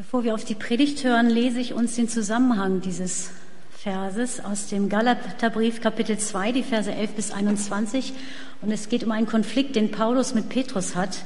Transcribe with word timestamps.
Bevor 0.00 0.24
wir 0.24 0.34
auf 0.34 0.46
die 0.46 0.54
Predigt 0.54 1.04
hören, 1.04 1.28
lese 1.28 1.60
ich 1.60 1.74
uns 1.74 1.94
den 1.94 2.08
Zusammenhang 2.08 2.80
dieses 2.80 3.32
Verses 3.70 4.42
aus 4.42 4.68
dem 4.68 4.88
Galaterbrief 4.88 5.82
Kapitel 5.82 6.16
2, 6.16 6.52
die 6.52 6.62
Verse 6.62 6.90
11 6.90 7.10
bis 7.10 7.32
21. 7.32 8.14
Und 8.62 8.70
es 8.70 8.88
geht 8.88 9.04
um 9.04 9.10
einen 9.10 9.26
Konflikt, 9.26 9.76
den 9.76 9.90
Paulus 9.90 10.32
mit 10.32 10.48
Petrus 10.48 10.96
hat. 10.96 11.18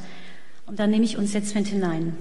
Und 0.66 0.80
da 0.80 0.88
nehme 0.88 1.04
ich 1.04 1.16
uns 1.16 1.34
jetzt 1.34 1.54
mit 1.54 1.68
hinein. 1.68 2.16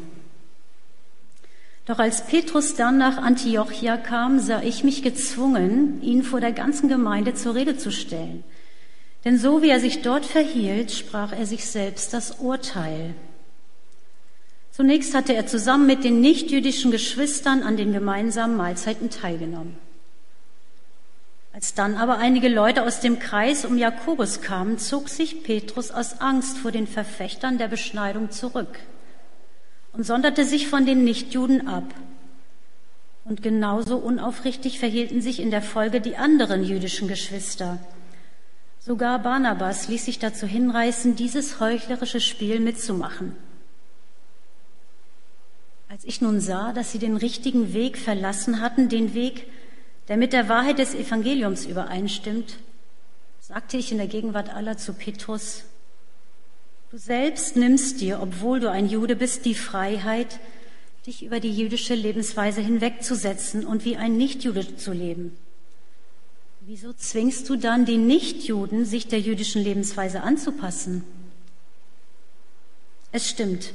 Doch 1.88 1.98
als 1.98 2.28
Petrus 2.28 2.76
dann 2.76 3.00
nach 3.00 3.18
Antiochia 3.18 3.98
kam, 3.98 4.38
sah 4.38 4.62
ich 4.62 4.84
mich 4.84 5.02
gezwungen, 5.02 6.04
ihn 6.04 6.22
vor 6.22 6.40
der 6.40 6.52
ganzen 6.52 6.88
Gemeinde 6.88 7.34
zur 7.34 7.56
Rede 7.56 7.78
zu 7.78 7.92
stellen. 7.92 8.44
Denn 9.26 9.40
so 9.40 9.64
wie 9.64 9.70
er 9.70 9.80
sich 9.80 10.04
dort 10.04 10.24
verhielt, 10.24 10.92
sprach 10.92 11.32
er 11.32 11.48
sich 11.48 11.66
selbst 11.66 12.14
das 12.14 12.34
Urteil. 12.34 13.16
Zunächst 14.76 15.14
hatte 15.14 15.36
er 15.36 15.46
zusammen 15.46 15.86
mit 15.86 16.04
den 16.04 16.20
nichtjüdischen 16.20 16.90
Geschwistern 16.90 17.62
an 17.62 17.78
den 17.78 17.94
gemeinsamen 17.94 18.58
Mahlzeiten 18.58 19.12
teilgenommen. 19.12 19.78
Als 21.54 21.76
dann 21.76 21.94
aber 21.94 22.18
einige 22.18 22.50
Leute 22.50 22.82
aus 22.82 23.00
dem 23.00 23.20
Kreis 23.20 23.66
um 23.66 23.78
Jakobus 23.78 24.42
kamen, 24.42 24.80
zog 24.80 25.10
sich 25.10 25.44
Petrus 25.44 25.92
aus 25.92 26.22
Angst 26.22 26.58
vor 26.58 26.72
den 26.72 26.88
Verfechtern 26.88 27.60
der 27.60 27.68
Beschneidung 27.68 28.32
zurück 28.32 28.80
und 29.92 30.08
sonderte 30.08 30.44
sich 30.44 30.68
von 30.68 30.88
den 30.88 31.04
Nichtjuden 31.04 31.68
ab. 31.68 31.94
Und 33.26 33.44
genauso 33.44 33.98
unaufrichtig 33.98 34.80
verhielten 34.80 35.22
sich 35.22 35.40
in 35.40 35.52
der 35.52 35.62
Folge 35.62 36.02
die 36.02 36.18
anderen 36.18 36.64
jüdischen 36.64 37.08
Geschwister. 37.08 37.78
Sogar 38.80 39.20
Barnabas 39.20 39.88
ließ 39.88 40.06
sich 40.06 40.18
dazu 40.18 40.48
hinreißen, 40.48 41.16
dieses 41.16 41.60
heuchlerische 41.60 42.20
Spiel 42.20 42.60
mitzumachen. 42.60 43.38
Als 45.94 46.06
ich 46.06 46.22
nun 46.22 46.42
sah, 46.42 46.74
dass 46.74 46.92
sie 46.92 46.98
den 46.98 47.18
richtigen 47.18 47.76
Weg 47.76 48.00
verlassen 48.00 48.62
hatten, 48.62 48.90
den 48.90 49.14
Weg, 49.14 49.46
der 50.08 50.18
mit 50.18 50.34
der 50.34 50.50
Wahrheit 50.50 50.80
des 50.80 50.96
Evangeliums 50.96 51.68
übereinstimmt, 51.68 52.58
sagte 53.40 53.78
ich 53.78 53.92
in 53.92 54.00
der 54.00 54.08
Gegenwart 54.08 54.50
aller 54.50 54.76
zu 54.76 54.94
Petrus, 54.94 55.66
du 56.90 56.98
selbst 56.98 57.58
nimmst 57.58 58.02
dir, 58.02 58.24
obwohl 58.24 58.60
du 58.60 58.72
ein 58.72 58.90
Jude 58.90 59.16
bist, 59.16 59.46
die 59.46 59.54
Freiheit, 59.54 60.40
dich 61.06 61.22
über 61.22 61.40
die 61.40 61.56
jüdische 61.56 61.94
Lebensweise 61.94 62.62
hinwegzusetzen 62.62 63.64
und 63.64 63.86
wie 63.86 63.96
ein 63.96 64.18
Nichtjude 64.18 64.76
zu 64.76 64.94
leben. 64.94 65.38
Wieso 66.62 66.94
zwingst 66.94 67.48
du 67.48 67.56
dann 67.56 67.86
die 67.86 67.98
Nichtjuden, 67.98 68.86
sich 68.86 69.10
der 69.10 69.20
jüdischen 69.20 69.62
Lebensweise 69.62 70.24
anzupassen? 70.24 71.04
Es 73.12 73.30
stimmt, 73.30 73.74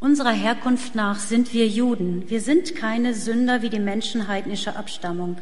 Unserer 0.00 0.30
Herkunft 0.30 0.94
nach 0.94 1.18
sind 1.18 1.52
wir 1.52 1.66
Juden. 1.66 2.30
Wir 2.30 2.40
sind 2.40 2.76
keine 2.76 3.14
Sünder 3.14 3.62
wie 3.62 3.70
die 3.70 3.80
Menschen 3.80 4.28
heidnischer 4.28 4.76
Abstammung. 4.76 5.38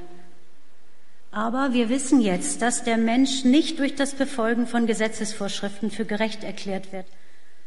Aber 1.30 1.74
wir 1.74 1.90
wissen 1.90 2.22
jetzt, 2.22 2.62
dass 2.62 2.82
der 2.82 2.96
Mensch 2.96 3.44
nicht 3.44 3.78
durch 3.78 3.94
das 3.94 4.14
Befolgen 4.14 4.66
von 4.66 4.86
Gesetzesvorschriften 4.86 5.90
für 5.90 6.06
gerecht 6.06 6.42
erklärt 6.42 6.90
wird, 6.90 7.04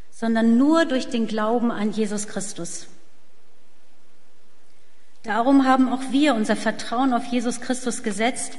sondern 0.09 0.57
nur 0.57 0.85
durch 0.85 1.09
den 1.09 1.27
Glauben 1.27 1.69
an 1.69 1.91
Jesus 1.91 2.27
Christus. 2.27 2.87
Darum 5.21 5.67
haben 5.67 5.89
auch 5.89 6.01
wir 6.09 6.33
unser 6.33 6.55
Vertrauen 6.55 7.13
auf 7.13 7.25
Jesus 7.25 7.61
Christus 7.61 8.01
gesetzt, 8.01 8.53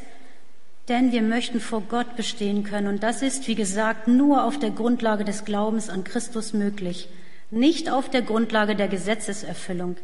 denn 0.88 1.10
wir 1.10 1.22
möchten 1.22 1.58
vor 1.58 1.80
Gott 1.80 2.14
bestehen 2.14 2.62
können. 2.62 2.86
Und 2.86 3.02
das 3.02 3.22
ist, 3.22 3.48
wie 3.48 3.56
gesagt, 3.56 4.06
nur 4.06 4.44
auf 4.44 4.60
der 4.60 4.70
Grundlage 4.70 5.24
des 5.24 5.44
Glaubens 5.44 5.88
an 5.88 6.04
Christus 6.04 6.52
möglich– 6.52 7.08
nicht 7.50 7.90
auf 7.90 8.08
der 8.08 8.22
Grundlage 8.22 8.76
der 8.76 8.88
Gesetzeserfüllung. 8.88 9.96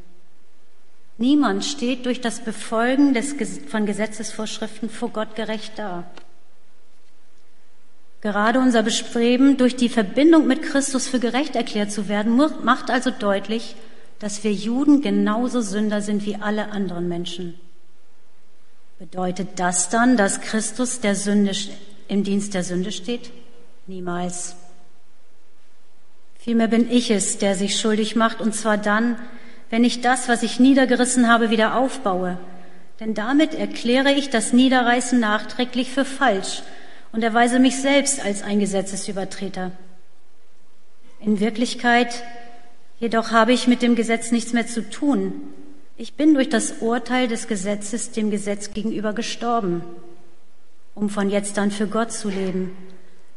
Niemand 1.18 1.64
steht 1.64 2.04
durch 2.04 2.20
das 2.20 2.40
Befolgen 2.40 3.14
des, 3.14 3.34
von 3.68 3.86
Gesetzesvorschriften 3.86 4.90
vor 4.90 5.10
Gott 5.10 5.34
gerecht 5.34 5.72
da. 5.76 6.04
Gerade 8.20 8.58
unser 8.58 8.82
Bestreben, 8.82 9.56
durch 9.56 9.76
die 9.76 9.88
Verbindung 9.88 10.46
mit 10.46 10.62
Christus 10.62 11.06
für 11.06 11.20
gerecht 11.20 11.54
erklärt 11.54 11.92
zu 11.92 12.08
werden, 12.08 12.36
macht 12.64 12.90
also 12.90 13.10
deutlich, 13.10 13.76
dass 14.18 14.42
wir 14.42 14.52
Juden 14.52 15.00
genauso 15.00 15.60
Sünder 15.60 16.02
sind 16.02 16.26
wie 16.26 16.36
alle 16.36 16.70
anderen 16.70 17.08
Menschen. 17.08 17.54
Bedeutet 18.98 19.48
das 19.56 19.90
dann, 19.90 20.16
dass 20.16 20.40
Christus 20.40 21.00
der 21.00 21.14
Sünde, 21.14 21.52
im 22.08 22.24
Dienst 22.24 22.54
der 22.54 22.64
Sünde 22.64 22.92
steht? 22.92 23.30
Niemals. 23.86 24.56
Vielmehr 26.46 26.68
bin 26.68 26.88
ich 26.88 27.10
es, 27.10 27.38
der 27.38 27.56
sich 27.56 27.74
schuldig 27.74 28.14
macht, 28.14 28.40
und 28.40 28.54
zwar 28.54 28.78
dann, 28.78 29.18
wenn 29.68 29.82
ich 29.82 30.00
das, 30.00 30.28
was 30.28 30.44
ich 30.44 30.60
niedergerissen 30.60 31.26
habe, 31.26 31.50
wieder 31.50 31.74
aufbaue. 31.74 32.38
Denn 33.00 33.14
damit 33.14 33.52
erkläre 33.52 34.12
ich 34.12 34.30
das 34.30 34.52
Niederreißen 34.52 35.18
nachträglich 35.18 35.90
für 35.90 36.04
falsch 36.04 36.62
und 37.10 37.24
erweise 37.24 37.58
mich 37.58 37.80
selbst 37.80 38.24
als 38.24 38.44
ein 38.44 38.60
Gesetzesübertreter. 38.60 39.72
In 41.18 41.40
Wirklichkeit 41.40 42.22
jedoch 43.00 43.32
habe 43.32 43.52
ich 43.52 43.66
mit 43.66 43.82
dem 43.82 43.96
Gesetz 43.96 44.30
nichts 44.30 44.52
mehr 44.52 44.68
zu 44.68 44.88
tun. 44.88 45.32
Ich 45.96 46.14
bin 46.14 46.34
durch 46.34 46.48
das 46.48 46.74
Urteil 46.78 47.26
des 47.26 47.48
Gesetzes 47.48 48.12
dem 48.12 48.30
Gesetz 48.30 48.72
gegenüber 48.72 49.14
gestorben, 49.14 49.82
um 50.94 51.10
von 51.10 51.28
jetzt 51.28 51.58
an 51.58 51.72
für 51.72 51.88
Gott 51.88 52.12
zu 52.12 52.28
leben. 52.28 52.70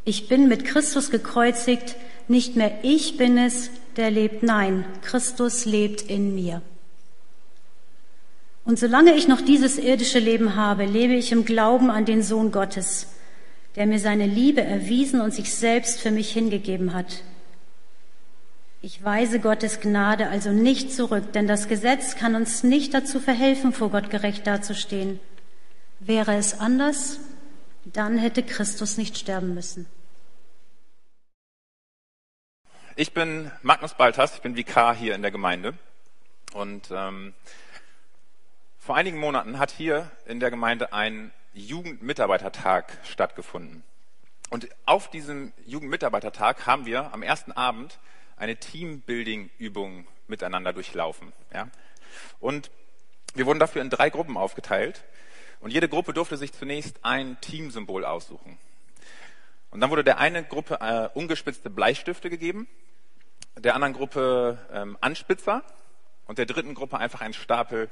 Ich 0.06 0.28
bin 0.28 0.48
mit 0.48 0.64
Christus 0.64 1.10
gekreuzigt, 1.10 1.96
nicht 2.30 2.56
mehr 2.56 2.80
ich 2.84 3.18
bin 3.18 3.38
es, 3.38 3.70
der 3.96 4.12
lebt, 4.12 4.44
nein, 4.44 4.86
Christus 5.02 5.66
lebt 5.66 6.02
in 6.02 6.36
mir. 6.36 6.62
Und 8.66 8.78
solange 8.78 9.16
ich 9.16 9.28
noch 9.28 9.42
dieses 9.42 9.78
irdische 9.78 10.20
Leben 10.20 10.56
habe, 10.56 10.86
lebe 10.86 11.14
ich 11.16 11.32
im 11.32 11.44
Glauben 11.44 11.90
an 11.90 12.06
den 12.06 12.22
Sohn 12.22 12.52
Gottes, 12.52 13.08
der 13.76 13.88
mir 13.88 14.00
seine 14.00 14.28
Liebe 14.28 14.62
erwiesen 14.62 15.22
und 15.22 15.34
sich 15.34 15.56
selbst 15.56 16.00
für 16.00 16.12
mich 16.12 16.32
hingegeben 16.32 16.94
hat. 16.94 17.24
Ich 18.82 19.04
weise 19.04 19.40
Gottes 19.40 19.82
Gnade 19.82 20.30
also 20.30 20.52
nicht 20.52 20.94
zurück, 20.94 21.34
denn 21.34 21.48
das 21.48 21.68
Gesetz 21.68 22.16
kann 22.16 22.36
uns 22.36 22.64
nicht 22.64 22.94
dazu 22.94 23.20
verhelfen, 23.20 23.74
vor 23.74 23.90
Gott 23.90 24.10
gerecht 24.10 24.48
dazustehen. 24.48 25.20
Wäre 26.00 26.36
es 26.36 26.60
anders, 26.60 27.20
dann 27.86 28.18
hätte 28.18 28.44
Christus 28.44 28.98
nicht 28.98 29.18
sterben 29.18 29.54
müssen. 29.54 29.86
Ich 33.00 33.14
bin 33.14 33.50
Magnus 33.62 33.94
Baltas, 33.94 34.36
ich 34.36 34.42
bin 34.42 34.58
Vikar 34.58 34.94
hier 34.94 35.16
in 35.16 35.22
der 35.22 35.32
Gemeinde. 35.32 35.74
Und 36.52 36.92
ähm, 36.92 37.34
vor 38.78 38.98
einigen 38.98 39.18
Monaten 39.18 39.58
hat 39.58 39.72
hier 39.72 40.12
in 40.26 40.42
der 40.42 40.52
Gemeinde 40.52 40.92
ein 40.92 41.32
Jugendmitarbeitertag 41.54 42.98
stattgefunden. 43.06 43.84
Und 44.50 44.68
auf 44.86 45.10
diesem 45.10 45.54
Jugendmitarbeitertag 45.66 46.68
haben 46.68 46.86
wir 46.86 47.14
am 47.14 47.24
ersten 47.24 47.54
Abend 47.54 48.00
eine 48.36 48.58
Teambuilding-Übung 48.58 50.06
miteinander 50.28 50.74
durchlaufen. 50.74 51.32
Ja? 51.54 51.70
Und 52.42 52.70
wir 53.34 53.46
wurden 53.46 53.60
dafür 53.60 53.82
in 53.82 53.90
drei 53.90 54.10
Gruppen 54.10 54.36
aufgeteilt. 54.36 55.06
Und 55.62 55.72
jede 55.72 55.88
Gruppe 55.88 56.12
durfte 56.12 56.36
sich 56.36 56.52
zunächst 56.52 57.00
ein 57.06 57.40
Teamsymbol 57.40 58.04
aussuchen. 58.04 58.58
Und 59.72 59.80
dann 59.80 59.90
wurde 59.90 60.04
der 60.04 60.18
eine 60.18 60.44
Gruppe 60.44 60.80
äh, 60.82 61.08
ungespitzte 61.18 61.70
Bleistifte 61.70 62.30
gegeben 62.30 62.68
der 63.62 63.76
anderen 63.76 63.94
Gruppe 63.94 64.58
ähm, 64.72 64.98
Anspitzer 65.02 65.64
und 66.26 66.38
der 66.38 66.46
dritten 66.46 66.74
Gruppe 66.74 66.98
einfach 66.98 67.22
einen 67.22 67.34
Stapel 67.34 67.90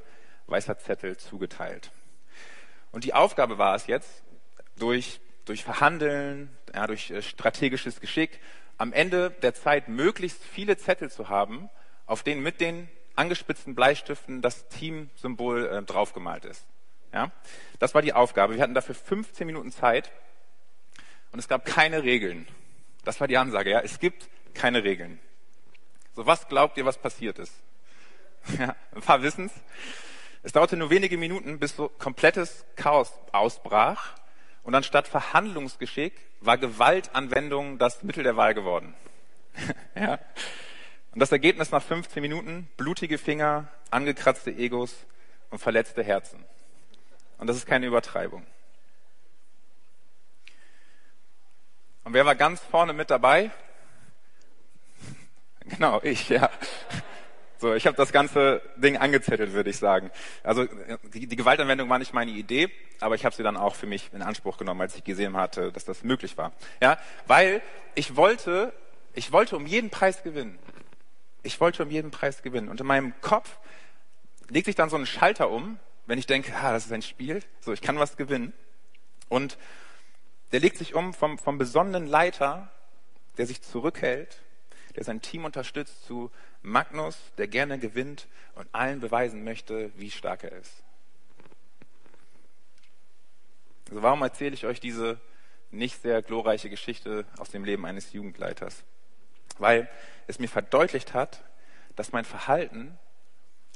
weißer 0.48 0.78
Zettel 0.78 1.18
zugeteilt. 1.18 1.92
Und 2.92 3.04
die 3.04 3.14
Aufgabe 3.14 3.58
war 3.58 3.76
es 3.76 3.88
jetzt, 3.88 4.24
durch, 4.78 5.20
durch 5.46 5.64
Verhandeln, 5.64 6.56
ja, 6.74 6.88
durch 6.88 7.12
äh, 7.12 7.22
strategisches 7.22 8.00
Geschick, 8.00 8.40
am 8.78 8.94
Ende 8.94 9.32
der 9.42 9.54
Zeit 9.54 9.88
möglichst 9.88 10.44
viele 10.44 10.78
Zettel 10.78 11.10
zu 11.10 11.30
haben, 11.30 11.70
auf 12.06 12.24
denen 12.24 12.42
mit 12.42 12.62
den 12.62 12.88
angespitzten 13.16 13.76
Bleistiften 13.76 14.42
das 14.42 14.68
Teamsymbol 14.70 15.68
äh, 15.68 15.82
draufgemalt 15.84 16.46
ist. 16.46 16.66
Ja? 17.14 17.32
Das 17.80 17.96
war 17.96 18.02
die 18.02 18.14
Aufgabe. 18.14 18.56
Wir 18.56 18.62
hatten 18.62 18.76
dafür 18.76 18.96
15 18.96 19.48
Minuten 19.48 19.72
Zeit 19.72 20.12
und 21.32 21.40
es 21.40 21.48
gab 21.48 21.66
keine 21.66 22.04
Regeln. 22.04 22.48
Das 23.04 23.20
war 23.20 23.28
die 23.28 23.38
Ansage. 23.38 23.72
Ja? 23.72 23.80
Es 23.82 24.00
gibt 24.00 24.30
keine 24.54 24.84
Regeln. 24.84 25.20
So, 26.18 26.26
was 26.26 26.48
glaubt 26.48 26.80
ihr, 26.80 26.86
was 26.86 26.98
passiert 26.98 27.38
ist? 27.38 27.54
Ja, 28.58 28.76
ein 28.96 29.02
paar 29.02 29.22
wissen's. 29.22 29.54
Es 30.42 30.52
dauerte 30.52 30.76
nur 30.76 30.90
wenige 30.90 31.16
Minuten, 31.16 31.60
bis 31.60 31.76
so 31.76 31.90
komplettes 31.90 32.66
Chaos 32.76 33.14
ausbrach. 33.34 34.16
Und 34.64 34.74
anstatt 34.74 35.08
Verhandlungsgeschick 35.08 36.14
war 36.42 36.58
Gewaltanwendung 36.58 37.78
das 37.78 38.02
Mittel 38.02 38.24
der 38.24 38.36
Wahl 38.36 38.56
geworden. 38.56 38.96
ja. 39.96 40.18
Und 41.12 41.20
das 41.20 41.32
Ergebnis 41.32 41.70
nach 41.70 41.84
15 41.84 42.20
Minuten, 42.20 42.68
blutige 42.78 43.20
Finger, 43.20 43.68
angekratzte 43.92 44.50
Egos 44.50 44.96
und 45.52 45.60
verletzte 45.60 46.04
Herzen. 46.04 46.44
Und 47.38 47.46
das 47.46 47.58
ist 47.58 47.68
keine 47.68 47.86
Übertreibung. 47.86 48.44
Und 52.06 52.14
wer 52.14 52.26
war 52.26 52.34
ganz 52.34 52.60
vorne 52.60 52.94
mit 52.94 53.12
dabei? 53.12 53.52
Genau, 55.76 56.00
ich, 56.04 56.30
ja. 56.30 56.50
So, 57.60 57.74
ich 57.74 57.88
habe 57.88 57.98
das 57.98 58.12
ganze 58.12 58.62
Ding 58.76 58.98
angezettelt, 58.98 59.54
würde 59.54 59.72
ich 59.72 59.78
sagen. 59.78 60.12
Also 60.44 60.66
die, 61.14 61.26
die 61.28 61.36
Gewaltanwendung 61.36 61.90
war 61.90 61.98
nicht 61.98 62.14
meine 62.14 62.32
Idee, 62.32 62.72
aber 63.00 63.16
ich 63.16 63.26
habe 63.26 63.36
sie 63.36 63.42
dann 63.42 63.58
auch 63.58 63.76
für 63.76 63.88
mich 63.88 64.12
in 64.14 64.22
Anspruch 64.22 64.58
genommen, 64.58 64.82
als 64.82 64.96
ich 64.96 65.04
gesehen 65.04 65.36
hatte, 65.36 65.72
dass 65.72 65.84
das 65.84 66.04
möglich 66.04 66.38
war. 66.38 66.54
Ja, 66.82 67.00
weil 67.26 67.62
ich 67.96 68.16
wollte, 68.16 68.74
ich 69.14 69.32
wollte 69.32 69.56
um 69.56 69.66
jeden 69.66 69.90
Preis 69.90 70.22
gewinnen. 70.22 70.60
Ich 71.42 71.60
wollte 71.60 71.84
um 71.84 71.90
jeden 71.90 72.12
Preis 72.12 72.44
gewinnen. 72.44 72.70
Und 72.70 72.80
in 72.80 72.86
meinem 72.86 73.20
Kopf 73.22 73.58
legt 74.50 74.68
sich 74.68 74.76
dann 74.76 74.90
so 74.90 74.98
ein 74.98 75.08
Schalter 75.08 75.50
um, 75.50 75.80
wenn 76.06 76.20
ich 76.20 76.28
denke, 76.28 76.54
ah, 76.56 76.72
das 76.74 76.86
ist 76.86 76.94
ein 76.94 77.02
Spiel, 77.02 77.42
so 77.60 77.74
ich 77.74 77.82
kann 77.82 77.98
was 77.98 78.18
gewinnen. 78.18 78.54
Und 79.30 79.58
der 80.52 80.60
legt 80.60 80.78
sich 80.78 80.94
um 80.94 81.14
vom, 81.14 81.40
vom 81.40 81.58
besonnenen 81.58 82.06
Leiter, 82.06 82.70
der 83.38 83.48
sich 83.48 83.62
zurückhält, 83.62 84.42
der 84.98 85.04
sein 85.04 85.22
Team 85.22 85.46
unterstützt, 85.46 86.06
zu 86.06 86.32
Magnus, 86.64 87.18
der 87.38 87.48
gerne 87.48 87.78
gewinnt 87.78 88.28
und 88.56 88.68
allen 88.74 89.00
beweisen 89.00 89.44
möchte, 89.44 89.92
wie 89.96 90.10
stark 90.10 90.44
er 90.44 90.54
ist. 90.54 90.84
Also 93.90 94.02
warum 94.02 94.24
erzähle 94.24 94.56
ich 94.56 94.66
euch 94.66 94.80
diese 94.80 95.22
nicht 95.70 96.02
sehr 96.02 96.22
glorreiche 96.24 96.70
Geschichte 96.70 97.26
aus 97.38 97.52
dem 97.52 97.64
Leben 97.64 97.86
eines 97.86 98.12
Jugendleiters? 98.12 98.84
Weil 99.60 99.88
es 100.26 100.40
mir 100.40 100.50
verdeutlicht 100.50 101.14
hat, 101.14 101.44
dass 101.96 102.12
mein 102.12 102.26
Verhalten 102.26 102.98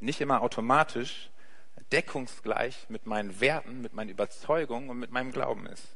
nicht 0.02 0.22
immer 0.22 0.42
automatisch 0.42 1.30
deckungsgleich 1.92 2.88
mit 2.90 3.06
meinen 3.06 3.40
Werten, 3.40 3.82
mit 3.82 3.94
meinen 3.94 4.10
Überzeugungen 4.10 4.90
und 4.90 4.98
mit 4.98 5.12
meinem 5.12 5.32
Glauben 5.32 5.68
ist. 5.68 5.96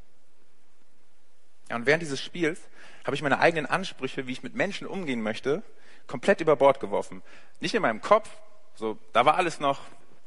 Ja, 1.69 1.75
und 1.75 1.85
während 1.85 2.01
dieses 2.01 2.21
Spiels 2.21 2.59
habe 3.05 3.15
ich 3.15 3.21
meine 3.21 3.39
eigenen 3.39 3.65
Ansprüche, 3.65 4.27
wie 4.27 4.31
ich 4.31 4.43
mit 4.43 4.55
Menschen 4.55 4.87
umgehen 4.87 5.21
möchte, 5.21 5.63
komplett 6.07 6.41
über 6.41 6.55
Bord 6.55 6.79
geworfen. 6.79 7.23
Nicht 7.59 7.75
in 7.75 7.81
meinem 7.81 8.01
Kopf, 8.01 8.29
so, 8.75 8.97
da 9.13 9.25
war 9.25 9.35
alles 9.35 9.59
noch 9.59 9.81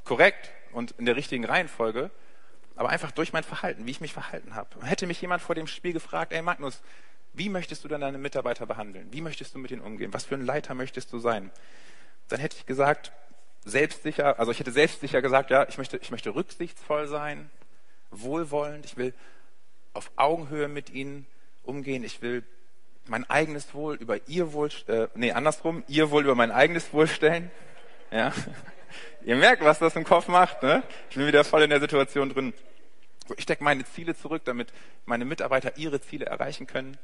korrekt 0.05 0.51
und 0.73 0.93
in 0.93 1.05
der 1.05 1.17
richtigen 1.17 1.45
Reihenfolge, 1.45 2.11
aber 2.77 2.89
einfach 2.89 3.11
durch 3.11 3.33
mein 3.33 3.45
Verhalten, 3.45 3.87
wie 3.87 3.91
ich 3.91 4.01
mich 4.01 4.13
verhalten 4.13 4.55
habe. 4.55 4.69
Hätte 4.83 5.07
mich 5.07 5.21
jemand 5.21 5.43
vor 5.43 5.55
dem 5.55 5.67
Spiel 5.67 5.93
gefragt, 5.93 6.33
ey 6.33 6.43
Magnus, 6.43 6.81
wie 7.35 7.49
möchtest 7.49 7.85
du 7.85 7.89
denn 7.89 8.01
deine 8.01 8.19
Mitarbeiter 8.19 8.67
behandeln? 8.67 9.09
Wie 9.13 9.21
möchtest 9.21 9.55
du 9.55 9.59
mit 9.59 9.71
ihnen 9.71 9.83
umgehen? 9.83 10.13
Was 10.13 10.25
für 10.25 10.35
ein 10.35 10.45
Leiter 10.45 10.75
möchtest 10.75 11.13
du 11.13 11.19
sein? 11.19 11.51
Dann 12.29 12.41
hätte 12.41 12.57
ich 12.57 12.67
gesagt, 12.67 13.13
selbstsicher, 13.65 14.39
also 14.39 14.51
ich 14.51 14.61
hätte 14.61 14.73
selbstsicher 14.73 15.23
gesagt, 15.23 15.51
ja, 15.51 15.69
ich 15.69 15.79
möchte, 15.79 15.99
ich 15.99 16.11
möchte 16.11 16.35
rücksichtsvoll 16.35 17.07
sein, 17.07 17.51
wohlwollend, 18.11 18.87
ich 18.87 18.97
will 18.97 19.15
auf 19.93 20.11
Augenhöhe 20.17 20.69
mit 20.69 20.91
ihnen 20.91 21.27
umgehen, 21.65 22.05
ich 22.05 22.23
will 22.23 22.45
mein 23.07 23.29
eigenes 23.29 23.75
Wohl 23.75 23.97
über 23.97 24.29
ihr 24.29 24.53
Wohl, 24.53 24.71
äh, 24.87 25.09
nee, 25.15 25.33
andersrum, 25.33 25.83
ihr 25.89 26.11
Wohl 26.11 26.25
über 26.25 26.35
mein 26.35 26.51
eigenes 26.51 26.93
Wohl 26.93 27.07
stellen. 27.07 27.51
Ja. 28.11 28.33
Ihr 29.25 29.37
merkt, 29.37 29.63
was 29.63 29.79
das 29.79 29.97
im 29.97 30.05
Kopf 30.05 30.29
macht, 30.29 30.63
ne? 30.63 30.83
Ich 31.11 31.17
bin 31.17 31.27
wieder 31.27 31.45
voll 31.45 31.63
in 31.63 31.71
der 31.71 31.81
Situation 31.81 32.31
drin. 32.31 32.55
So, 33.27 33.35
ich 33.37 33.43
stecke 33.43 33.63
meine 33.63 33.85
Ziele 33.85 34.17
zurück, 34.17 34.43
damit 34.47 34.73
meine 35.05 35.27
Mitarbeiter 35.27 35.77
ihre 35.77 36.01
Ziele 36.01 36.25
erreichen 36.25 36.67
können. 36.67 36.97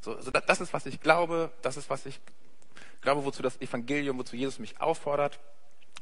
So, 0.00 0.18
so 0.20 0.30
das 0.30 0.60
ist, 0.60 0.72
was 0.72 0.86
ich 0.86 1.00
glaube, 1.00 1.50
das 1.60 1.76
ist, 1.76 1.90
was 1.90 2.06
ich 2.06 2.20
glaube, 3.02 3.24
wozu 3.24 3.42
das 3.42 3.60
Evangelium, 3.60 4.18
wozu 4.18 4.36
Jesus 4.36 4.58
mich 4.58 4.80
auffordert. 4.80 5.38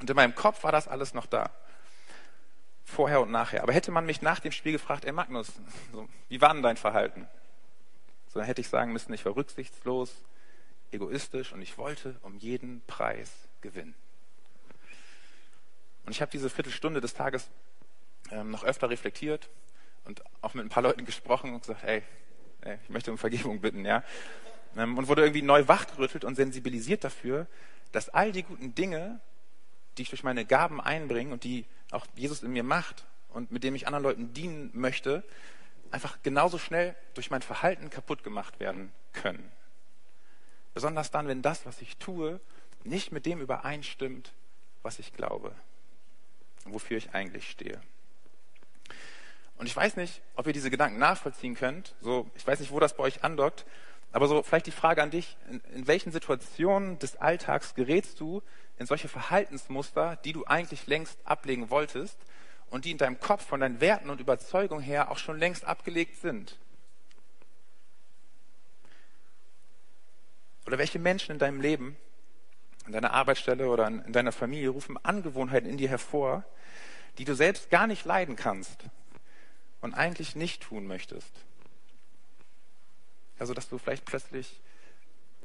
Und 0.00 0.08
in 0.08 0.16
meinem 0.16 0.34
Kopf 0.34 0.62
war 0.62 0.72
das 0.72 0.86
alles 0.86 1.14
noch 1.14 1.26
da. 1.26 1.50
Vorher 2.84 3.20
und 3.20 3.30
nachher. 3.30 3.62
Aber 3.62 3.72
hätte 3.72 3.90
man 3.90 4.06
mich 4.06 4.22
nach 4.22 4.40
dem 4.40 4.52
Spiel 4.52 4.72
gefragt, 4.72 5.04
ey 5.04 5.12
Magnus, 5.12 5.52
so, 5.92 6.08
wie 6.28 6.40
war 6.40 6.52
denn 6.52 6.62
dein 6.62 6.76
Verhalten? 6.76 7.26
So, 8.28 8.40
dann 8.40 8.46
hätte 8.46 8.60
ich 8.60 8.68
sagen 8.68 8.92
müssen, 8.92 9.12
ich 9.14 9.24
war 9.24 9.36
rücksichtslos, 9.36 10.22
egoistisch 10.92 11.52
und 11.52 11.62
ich 11.62 11.78
wollte 11.78 12.16
um 12.22 12.36
jeden 12.36 12.82
Preis 12.86 13.32
gewinnen. 13.60 13.94
Und 16.04 16.12
ich 16.12 16.20
habe 16.20 16.30
diese 16.30 16.50
Viertelstunde 16.50 17.00
des 17.00 17.14
Tages 17.14 17.48
ähm, 18.30 18.50
noch 18.50 18.64
öfter 18.64 18.90
reflektiert 18.90 19.48
und 20.04 20.22
auch 20.42 20.54
mit 20.54 20.64
ein 20.64 20.68
paar 20.68 20.82
Leuten 20.82 21.04
gesprochen 21.04 21.54
und 21.54 21.60
gesagt, 21.60 21.82
hey, 21.82 22.02
ey 22.62 22.78
ich 22.82 22.90
möchte 22.90 23.10
um 23.10 23.18
Vergebung 23.18 23.60
bitten, 23.60 23.84
ja. 23.84 24.02
Ähm, 24.76 24.98
und 24.98 25.08
wurde 25.08 25.22
irgendwie 25.22 25.42
neu 25.42 25.66
wachgerüttelt 25.68 26.24
und 26.24 26.34
sensibilisiert 26.34 27.04
dafür, 27.04 27.46
dass 27.92 28.08
all 28.08 28.32
die 28.32 28.42
guten 28.42 28.74
Dinge, 28.74 29.20
die 29.96 30.02
ich 30.02 30.10
durch 30.10 30.24
meine 30.24 30.44
Gaben 30.44 30.80
einbringe 30.80 31.32
und 31.32 31.44
die 31.44 31.64
auch 31.90 32.06
Jesus 32.16 32.42
in 32.42 32.52
mir 32.52 32.62
macht 32.62 33.04
und 33.30 33.50
mit 33.50 33.64
dem 33.64 33.74
ich 33.74 33.86
anderen 33.86 34.04
Leuten 34.04 34.32
dienen 34.32 34.70
möchte, 34.72 35.24
einfach 35.90 36.18
genauso 36.22 36.58
schnell 36.58 36.96
durch 37.14 37.30
mein 37.30 37.42
Verhalten 37.42 37.90
kaputt 37.90 38.24
gemacht 38.24 38.60
werden 38.60 38.92
können. 39.12 39.50
Besonders 40.74 41.10
dann, 41.10 41.28
wenn 41.28 41.42
das, 41.42 41.66
was 41.66 41.80
ich 41.80 41.96
tue, 41.98 42.40
nicht 42.82 43.12
mit 43.12 43.26
dem 43.26 43.40
übereinstimmt, 43.40 44.32
was 44.82 44.98
ich 44.98 45.12
glaube, 45.12 45.54
wofür 46.64 46.98
ich 46.98 47.14
eigentlich 47.14 47.48
stehe. 47.48 47.80
Und 49.56 49.66
ich 49.66 49.76
weiß 49.76 49.96
nicht, 49.96 50.20
ob 50.34 50.46
ihr 50.46 50.52
diese 50.52 50.70
Gedanken 50.70 50.98
nachvollziehen 50.98 51.54
könnt. 51.54 51.94
So, 52.00 52.28
ich 52.34 52.46
weiß 52.46 52.60
nicht, 52.60 52.72
wo 52.72 52.80
das 52.80 52.96
bei 52.96 53.04
euch 53.04 53.22
andockt. 53.22 53.64
Aber 54.14 54.28
so 54.28 54.44
vielleicht 54.44 54.66
die 54.66 54.70
Frage 54.70 55.02
an 55.02 55.10
dich, 55.10 55.36
in, 55.50 55.60
in 55.74 55.88
welchen 55.88 56.12
Situationen 56.12 57.00
des 57.00 57.16
Alltags 57.16 57.74
gerätst 57.74 58.20
du 58.20 58.42
in 58.78 58.86
solche 58.86 59.08
Verhaltensmuster, 59.08 60.14
die 60.24 60.32
du 60.32 60.44
eigentlich 60.44 60.86
längst 60.86 61.18
ablegen 61.24 61.68
wolltest 61.68 62.16
und 62.70 62.84
die 62.84 62.92
in 62.92 62.98
deinem 62.98 63.18
Kopf 63.18 63.44
von 63.44 63.58
deinen 63.58 63.80
Werten 63.80 64.10
und 64.10 64.20
Überzeugungen 64.20 64.84
her 64.84 65.10
auch 65.10 65.18
schon 65.18 65.40
längst 65.40 65.64
abgelegt 65.64 66.20
sind? 66.20 66.56
Oder 70.64 70.78
welche 70.78 71.00
Menschen 71.00 71.32
in 71.32 71.40
deinem 71.40 71.60
Leben, 71.60 71.96
in 72.86 72.92
deiner 72.92 73.14
Arbeitsstelle 73.14 73.68
oder 73.68 73.88
in 73.88 74.12
deiner 74.12 74.30
Familie 74.30 74.68
rufen 74.68 74.96
Angewohnheiten 75.04 75.68
in 75.68 75.76
dir 75.76 75.88
hervor, 75.88 76.44
die 77.18 77.24
du 77.24 77.34
selbst 77.34 77.68
gar 77.68 77.88
nicht 77.88 78.04
leiden 78.04 78.36
kannst 78.36 78.84
und 79.80 79.92
eigentlich 79.92 80.36
nicht 80.36 80.62
tun 80.62 80.86
möchtest? 80.86 81.32
Also, 83.38 83.54
dass 83.54 83.68
du 83.68 83.78
vielleicht 83.78 84.04
plötzlich 84.04 84.60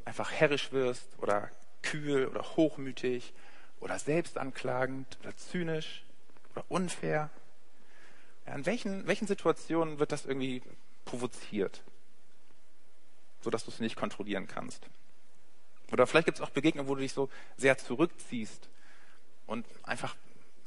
einfach 0.05 0.31
herrisch 0.31 0.71
wirst 0.71 1.07
oder 1.19 1.51
kühl 1.81 2.27
oder 2.27 2.41
hochmütig 2.41 3.33
oder 3.79 3.97
selbstanklagend 3.99 5.17
oder 5.21 5.35
zynisch 5.35 6.03
oder 6.53 6.65
unfair. 6.69 7.29
Ja, 8.45 8.55
in 8.55 8.65
welchen, 8.65 9.07
welchen 9.07 9.27
Situationen 9.27 9.99
wird 9.99 10.11
das 10.11 10.25
irgendwie 10.25 10.61
provoziert, 11.05 11.83
sodass 13.41 13.65
du 13.65 13.71
es 13.71 13.79
nicht 13.79 13.95
kontrollieren 13.95 14.47
kannst? 14.47 14.87
Oder 15.91 16.05
vielleicht 16.05 16.25
gibt 16.25 16.37
es 16.39 16.43
auch 16.43 16.51
Begegnungen, 16.51 16.89
wo 16.89 16.95
du 16.95 17.01
dich 17.01 17.13
so 17.13 17.29
sehr 17.57 17.77
zurückziehst 17.77 18.69
und 19.47 19.65
einfach 19.83 20.15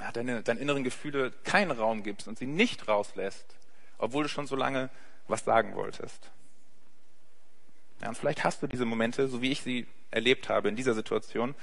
ja, 0.00 0.10
deine, 0.10 0.42
deinen 0.42 0.58
inneren 0.58 0.82
Gefühle 0.82 1.30
keinen 1.44 1.70
Raum 1.70 2.02
gibst 2.02 2.26
und 2.26 2.38
sie 2.38 2.46
nicht 2.46 2.88
rauslässt, 2.88 3.56
obwohl 3.98 4.24
du 4.24 4.28
schon 4.28 4.46
so 4.46 4.56
lange 4.56 4.90
was 5.28 5.44
sagen 5.44 5.76
wolltest. 5.76 6.32
Ja, 8.02 8.08
und 8.08 8.16
vielleicht 8.16 8.42
hast 8.42 8.62
du 8.62 8.66
diese 8.66 8.84
Momente, 8.84 9.28
so 9.28 9.40
wie 9.42 9.52
ich 9.52 9.62
sie 9.62 9.86
erlebt 10.10 10.48
habe 10.48 10.68
in 10.68 10.76
dieser 10.76 10.94
Situation, 10.94 11.54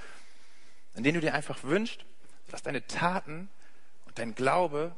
in 0.96 1.04
denen 1.04 1.16
du 1.16 1.22
dir 1.22 1.34
einfach 1.34 1.64
wünschst, 1.64 2.06
dass 2.50 2.64
deine 2.64 2.86
Taten 2.88 3.50
und 4.06 4.18
dein 4.18 4.36
Glaube 4.36 4.96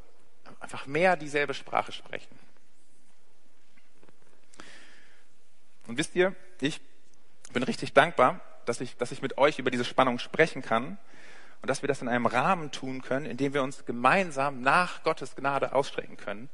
einfach 0.59 0.85
mehr 0.85 1.17
dieselbe 1.17 1.53
Sprache 1.53 1.91
sprechen. 1.91 2.37
Und 5.87 5.97
wisst 5.97 6.15
ihr, 6.15 6.35
ich 6.61 6.79
bin 7.53 7.63
richtig 7.63 7.93
dankbar, 7.93 8.39
dass 8.65 8.79
ich, 8.79 8.95
dass 8.97 9.11
ich 9.11 9.21
mit 9.21 9.37
euch 9.37 9.59
über 9.59 9.71
diese 9.71 9.83
Spannung 9.83 10.19
sprechen 10.19 10.61
kann 10.61 10.97
und 11.61 11.69
dass 11.69 11.81
wir 11.81 11.87
das 11.87 12.01
in 12.01 12.07
einem 12.07 12.27
Rahmen 12.27 12.71
tun 12.71 13.01
können, 13.01 13.25
in 13.25 13.37
dem 13.37 13.53
wir 13.53 13.63
uns 13.63 13.85
gemeinsam 13.85 14.61
nach 14.61 15.03
Gottes 15.03 15.35
Gnade 15.35 15.73
ausstrecken 15.73 16.17
können 16.17 16.49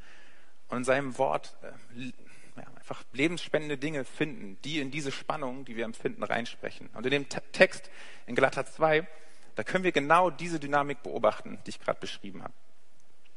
und 0.70 0.78
in 0.78 0.84
seinem 0.86 1.18
Wort 1.18 1.56
äh, 1.62 2.12
ja, 2.58 2.66
einfach 2.76 3.04
lebensspendende 3.14 3.78
Dinge 3.78 4.04
finden, 4.04 4.58
die 4.64 4.80
in 4.80 4.92
diese 4.92 5.12
Spannung, 5.12 5.66
die 5.66 5.76
wir 5.76 5.86
empfinden, 5.86 6.24
reinsprechen. 6.24 6.90
Und 6.94 7.06
in 7.06 7.12
dem 7.12 7.30
Text 7.30 7.90
in 8.26 8.36
Galater 8.36 8.66
2, 8.66 9.08
da 9.56 9.64
können 9.64 9.84
wir 9.84 9.92
genau 9.92 10.30
diese 10.30 10.60
Dynamik 10.60 11.04
beobachten, 11.04 11.60
die 11.66 11.72
ich 11.72 11.80
gerade 11.80 12.00
beschrieben 12.00 12.44
habe. 12.44 12.54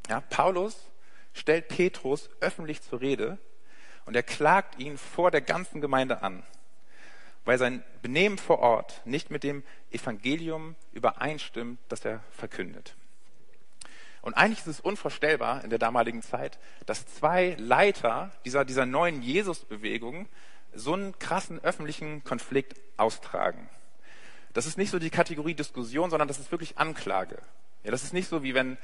Ja, 0.09 0.21
Paulus 0.21 0.91
stellt 1.33 1.69
Petrus 1.69 2.29
öffentlich 2.41 2.83
zur 2.83 3.01
Rede 3.01 3.39
und 4.05 4.17
er 4.17 4.23
klagt 4.23 4.79
ihn 4.79 4.99
vor 4.99 5.31
der 5.31 5.41
ganzen 5.41 5.81
Gemeinde 5.81 6.23
an, 6.23 6.43
weil 7.45 7.59
sein 7.59 7.83
Benehmen 8.03 8.39
vor 8.39 8.59
Ort 8.59 9.03
nicht 9.05 9.31
mit 9.31 9.45
dem 9.45 9.63
Evangelium 9.91 10.75
übereinstimmt, 10.93 11.79
das 11.89 12.05
er 12.05 12.23
verkündet. 12.33 12.97
Und 14.23 14.35
eigentlich 14.35 14.61
ist 14.61 14.67
es 14.67 14.81
unvorstellbar 14.81 15.65
in 15.65 15.71
der 15.71 15.79
damaligen 15.79 16.23
Zeit, 16.23 16.59
dass 16.87 17.07
zwei 17.07 17.57
Leiter 17.59 18.31
dieser, 18.45 18.65
dieser 18.65 18.87
neuen 18.87 19.23
Jesus-Bewegung 19.23 20.29
so 20.75 20.93
einen 20.93 21.19
krassen 21.19 21.59
öffentlichen 21.63 22.23
Konflikt 22.23 22.75
austragen. 22.97 23.69
Das 24.53 24.67
ist 24.67 24.79
nicht 24.79 24.91
so 24.91 24.99
die 24.99 25.11
Kategorie 25.11 25.55
Diskussion, 25.55 26.11
sondern 26.11 26.29
das 26.29 26.39
ist 26.39 26.51
wirklich 26.51 26.79
Anklage. 26.79 27.39
Ja, 27.85 27.91
das 27.91 28.03
ist 28.03 28.13
nicht 28.13 28.29
so, 28.29 28.43
wie 28.43 28.55
wenn 28.55 28.77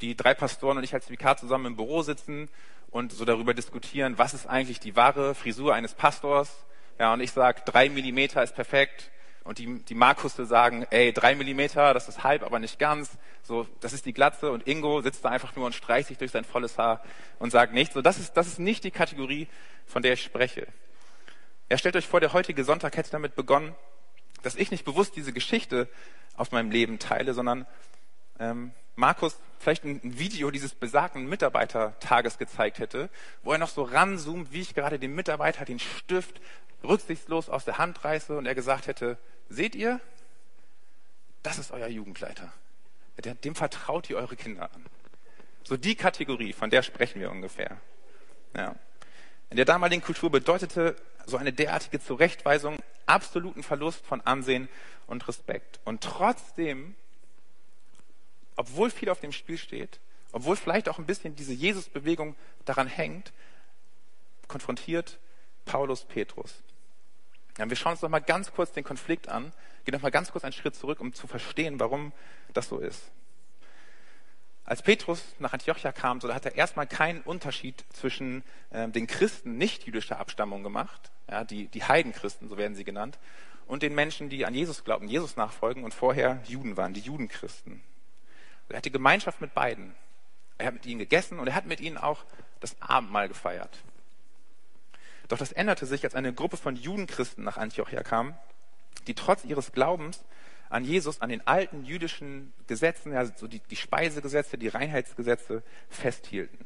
die 0.00 0.16
drei 0.16 0.34
Pastoren 0.34 0.78
und 0.78 0.84
ich 0.84 0.94
als 0.94 1.10
Vikar 1.10 1.36
zusammen 1.36 1.66
im 1.66 1.76
Büro 1.76 2.02
sitzen 2.02 2.48
und 2.90 3.12
so 3.12 3.24
darüber 3.24 3.54
diskutieren, 3.54 4.18
was 4.18 4.34
ist 4.34 4.46
eigentlich 4.46 4.80
die 4.80 4.96
wahre 4.96 5.34
Frisur 5.34 5.74
eines 5.74 5.94
Pastors. 5.94 6.64
Ja, 6.98 7.12
und 7.12 7.20
ich 7.20 7.32
sage, 7.32 7.62
drei 7.64 7.88
Millimeter 7.88 8.42
ist 8.42 8.54
perfekt 8.54 9.10
und 9.44 9.58
die, 9.58 9.82
die 9.84 9.94
Markusse 9.94 10.44
sagen, 10.44 10.86
ey, 10.90 11.12
drei 11.12 11.34
Millimeter, 11.34 11.94
das 11.94 12.08
ist 12.08 12.22
halb, 12.22 12.42
aber 12.42 12.58
nicht 12.58 12.78
ganz. 12.78 13.10
So, 13.42 13.66
das 13.80 13.92
ist 13.92 14.06
die 14.06 14.12
Glatze 14.12 14.50
und 14.52 14.66
Ingo 14.66 15.00
sitzt 15.00 15.24
da 15.24 15.30
einfach 15.30 15.56
nur 15.56 15.66
und 15.66 15.74
streicht 15.74 16.08
sich 16.08 16.18
durch 16.18 16.30
sein 16.30 16.44
volles 16.44 16.78
Haar 16.78 17.02
und 17.38 17.50
sagt 17.50 17.72
nichts. 17.72 17.94
So, 17.94 18.02
das 18.02 18.18
ist, 18.18 18.36
das 18.36 18.46
ist 18.46 18.58
nicht 18.58 18.84
die 18.84 18.90
Kategorie, 18.90 19.48
von 19.86 20.02
der 20.02 20.12
ich 20.12 20.22
spreche. 20.22 20.66
Ja, 21.70 21.78
stellt 21.78 21.96
euch 21.96 22.06
vor, 22.06 22.20
der 22.20 22.32
heutige 22.32 22.64
Sonntag 22.64 22.96
hätte 22.96 23.10
damit 23.10 23.34
begonnen, 23.34 23.74
dass 24.42 24.56
ich 24.56 24.70
nicht 24.70 24.84
bewusst 24.84 25.16
diese 25.16 25.32
Geschichte 25.32 25.88
aus 26.36 26.50
meinem 26.52 26.70
Leben 26.70 26.98
teile, 26.98 27.34
sondern 27.34 27.66
ähm, 28.38 28.72
Markus 28.96 29.38
vielleicht 29.58 29.84
ein 29.84 30.00
Video 30.02 30.50
dieses 30.50 30.74
besagten 30.74 31.28
Mitarbeitertages 31.28 32.38
gezeigt 32.38 32.78
hätte, 32.78 33.08
wo 33.42 33.52
er 33.52 33.58
noch 33.58 33.68
so 33.68 33.82
ranzoomt, 33.82 34.52
wie 34.52 34.60
ich 34.60 34.74
gerade 34.74 34.98
dem 34.98 35.14
Mitarbeiter 35.14 35.64
den 35.64 35.78
Stift 35.78 36.40
rücksichtslos 36.82 37.48
aus 37.48 37.64
der 37.64 37.78
Hand 37.78 38.04
reiße 38.04 38.36
und 38.36 38.46
er 38.46 38.54
gesagt 38.54 38.86
hätte, 38.86 39.18
seht 39.48 39.74
ihr, 39.74 40.00
das 41.42 41.58
ist 41.58 41.72
euer 41.72 41.88
Jugendleiter. 41.88 42.52
Dem 43.44 43.54
vertraut 43.54 44.08
ihr 44.08 44.16
eure 44.16 44.36
Kinder 44.36 44.70
an. 44.72 44.86
So 45.64 45.76
die 45.76 45.94
Kategorie, 45.94 46.52
von 46.52 46.70
der 46.70 46.82
sprechen 46.82 47.20
wir 47.20 47.30
ungefähr. 47.30 47.80
Ja. 48.54 48.74
In 49.50 49.56
der 49.56 49.66
damaligen 49.66 50.02
Kultur 50.02 50.30
bedeutete 50.30 50.96
so 51.26 51.36
eine 51.36 51.52
derartige 51.52 52.00
Zurechtweisung 52.00 52.78
absoluten 53.06 53.62
Verlust 53.62 54.06
von 54.06 54.20
Ansehen 54.22 54.68
und 55.06 55.26
Respekt. 55.28 55.80
Und 55.84 56.02
trotzdem, 56.02 56.94
obwohl 58.56 58.90
viel 58.90 59.10
auf 59.10 59.20
dem 59.20 59.32
Spiel 59.32 59.58
steht, 59.58 60.00
obwohl 60.32 60.56
vielleicht 60.56 60.88
auch 60.88 60.98
ein 60.98 61.06
bisschen 61.06 61.34
diese 61.34 61.52
Jesus-Bewegung 61.52 62.36
daran 62.64 62.86
hängt, 62.86 63.32
konfrontiert 64.48 65.18
Paulus 65.64 66.04
Petrus. 66.04 66.62
Ja, 67.60 67.68
wir 67.68 67.76
schauen 67.76 67.92
uns 67.92 68.00
noch 68.00 68.08
mal 68.08 68.20
ganz 68.20 68.54
kurz 68.54 68.72
den 68.72 68.84
Konflikt 68.84 69.28
an, 69.28 69.52
gehen 69.84 69.92
noch 69.92 70.00
mal 70.00 70.10
ganz 70.10 70.32
kurz 70.32 70.44
einen 70.44 70.54
Schritt 70.54 70.74
zurück, 70.74 70.98
um 70.98 71.12
zu 71.12 71.26
verstehen, 71.26 71.78
warum 71.78 72.14
das 72.54 72.70
so 72.70 72.78
ist. 72.78 73.10
Als 74.64 74.80
Petrus 74.80 75.22
nach 75.40 75.52
Antiochia 75.52 75.92
kam, 75.92 76.22
so 76.22 76.32
hat 76.32 76.46
er 76.46 76.54
erstmal 76.54 76.86
keinen 76.86 77.20
Unterschied 77.20 77.84
zwischen 77.90 78.44
äh, 78.70 78.88
den 78.88 79.06
Christen 79.06 79.58
nicht 79.58 79.84
jüdischer 79.84 80.18
Abstammung 80.18 80.62
gemacht, 80.62 81.10
ja, 81.30 81.44
die, 81.44 81.68
die 81.68 81.84
Heidenchristen, 81.84 82.48
so 82.48 82.56
werden 82.56 82.74
sie 82.74 82.84
genannt, 82.84 83.18
und 83.66 83.82
den 83.82 83.94
Menschen, 83.94 84.30
die 84.30 84.46
an 84.46 84.54
Jesus 84.54 84.82
glauben, 84.82 85.06
Jesus 85.06 85.36
nachfolgen 85.36 85.84
und 85.84 85.92
vorher 85.92 86.40
Juden 86.46 86.78
waren, 86.78 86.94
die 86.94 87.00
Judenchristen. 87.00 87.82
Er 88.70 88.78
hatte 88.78 88.90
Gemeinschaft 88.90 89.42
mit 89.42 89.52
beiden. 89.52 89.94
Er 90.56 90.68
hat 90.68 90.74
mit 90.74 90.86
ihnen 90.86 90.98
gegessen 90.98 91.38
und 91.38 91.46
er 91.46 91.54
hat 91.54 91.66
mit 91.66 91.80
ihnen 91.80 91.98
auch 91.98 92.24
das 92.60 92.80
Abendmahl 92.80 93.28
gefeiert. 93.28 93.82
Doch 95.30 95.38
das 95.38 95.52
änderte 95.52 95.86
sich, 95.86 96.02
als 96.02 96.16
eine 96.16 96.32
Gruppe 96.32 96.56
von 96.56 96.74
Judenchristen 96.74 97.44
nach 97.44 97.56
Antiochia 97.56 98.02
kam, 98.02 98.34
die 99.06 99.14
trotz 99.14 99.44
ihres 99.44 99.70
Glaubens 99.70 100.24
an 100.68 100.84
Jesus, 100.84 101.20
an 101.20 101.28
den 101.28 101.46
alten 101.46 101.84
jüdischen 101.84 102.52
Gesetzen, 102.66 103.14
also 103.14 103.32
so 103.36 103.46
die, 103.46 103.60
die 103.60 103.76
Speisegesetze, 103.76 104.58
die 104.58 104.66
Reinheitsgesetze 104.66 105.62
festhielten. 105.88 106.58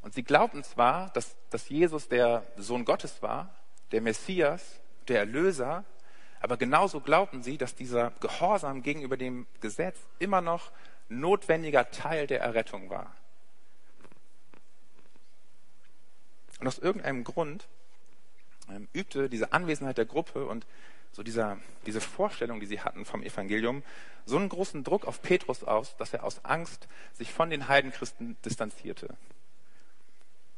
Und 0.00 0.14
sie 0.14 0.22
glaubten 0.22 0.64
zwar, 0.64 1.10
dass, 1.10 1.36
dass 1.50 1.68
Jesus 1.68 2.08
der 2.08 2.42
Sohn 2.56 2.86
Gottes 2.86 3.20
war, 3.20 3.54
der 3.92 4.00
Messias, 4.00 4.80
der 5.08 5.18
Erlöser, 5.18 5.84
aber 6.40 6.56
genauso 6.56 7.00
glaubten 7.00 7.42
sie, 7.42 7.58
dass 7.58 7.74
dieser 7.74 8.12
Gehorsam 8.20 8.82
gegenüber 8.82 9.18
dem 9.18 9.46
Gesetz 9.60 9.98
immer 10.18 10.40
noch 10.40 10.72
notwendiger 11.10 11.90
Teil 11.90 12.26
der 12.26 12.40
Errettung 12.40 12.88
war. 12.88 13.14
Und 16.62 16.68
aus 16.68 16.78
irgendeinem 16.78 17.24
Grund 17.24 17.66
ähm, 18.70 18.86
übte 18.92 19.28
diese 19.28 19.52
Anwesenheit 19.52 19.98
der 19.98 20.04
Gruppe 20.04 20.46
und 20.46 20.64
so 21.10 21.24
dieser, 21.24 21.58
diese 21.86 22.00
Vorstellung, 22.00 22.60
die 22.60 22.66
sie 22.66 22.78
hatten 22.78 23.04
vom 23.04 23.24
Evangelium, 23.24 23.82
so 24.26 24.36
einen 24.36 24.48
großen 24.48 24.84
Druck 24.84 25.04
auf 25.04 25.22
Petrus 25.22 25.64
aus, 25.64 25.96
dass 25.96 26.14
er 26.14 26.22
aus 26.22 26.44
Angst 26.44 26.86
sich 27.14 27.32
von 27.32 27.50
den 27.50 27.66
Heidenchristen 27.66 28.36
distanzierte. 28.44 29.08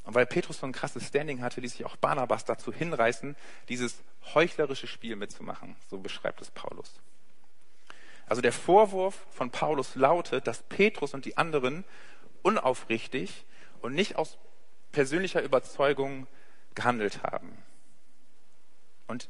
Und 0.03 0.15
weil 0.15 0.27
Petrus 0.27 0.59
so 0.59 0.67
ein 0.67 0.73
krasses 0.73 1.07
Standing 1.07 1.41
hatte, 1.41 1.63
ließ 1.63 1.73
sich 1.73 1.87
auch 1.87 1.97
Barnabas 1.97 2.45
dazu 2.45 2.71
hinreißen, 2.71 3.35
dieses 3.71 4.03
heuchlerische 4.35 4.87
Spiel 4.87 5.17
mitzumachen. 5.17 5.75
So 5.89 5.97
beschreibt 5.97 6.43
es 6.43 6.51
Paulus. 6.51 7.01
Also 8.27 8.43
der 8.43 8.53
Vorwurf 8.53 9.27
von 9.31 9.49
Paulus 9.51 9.95
lautet, 9.95 10.47
dass 10.49 10.65
Petrus 10.65 11.15
und 11.15 11.25
die 11.25 11.39
anderen 11.39 11.83
unaufrichtig 12.43 13.47
und 13.81 13.95
nicht 13.95 14.17
aus 14.17 14.37
persönlicher 14.95 15.43
Überzeugung 15.43 16.27
gehandelt 16.75 17.23
haben. 17.23 17.59
Und 19.07 19.29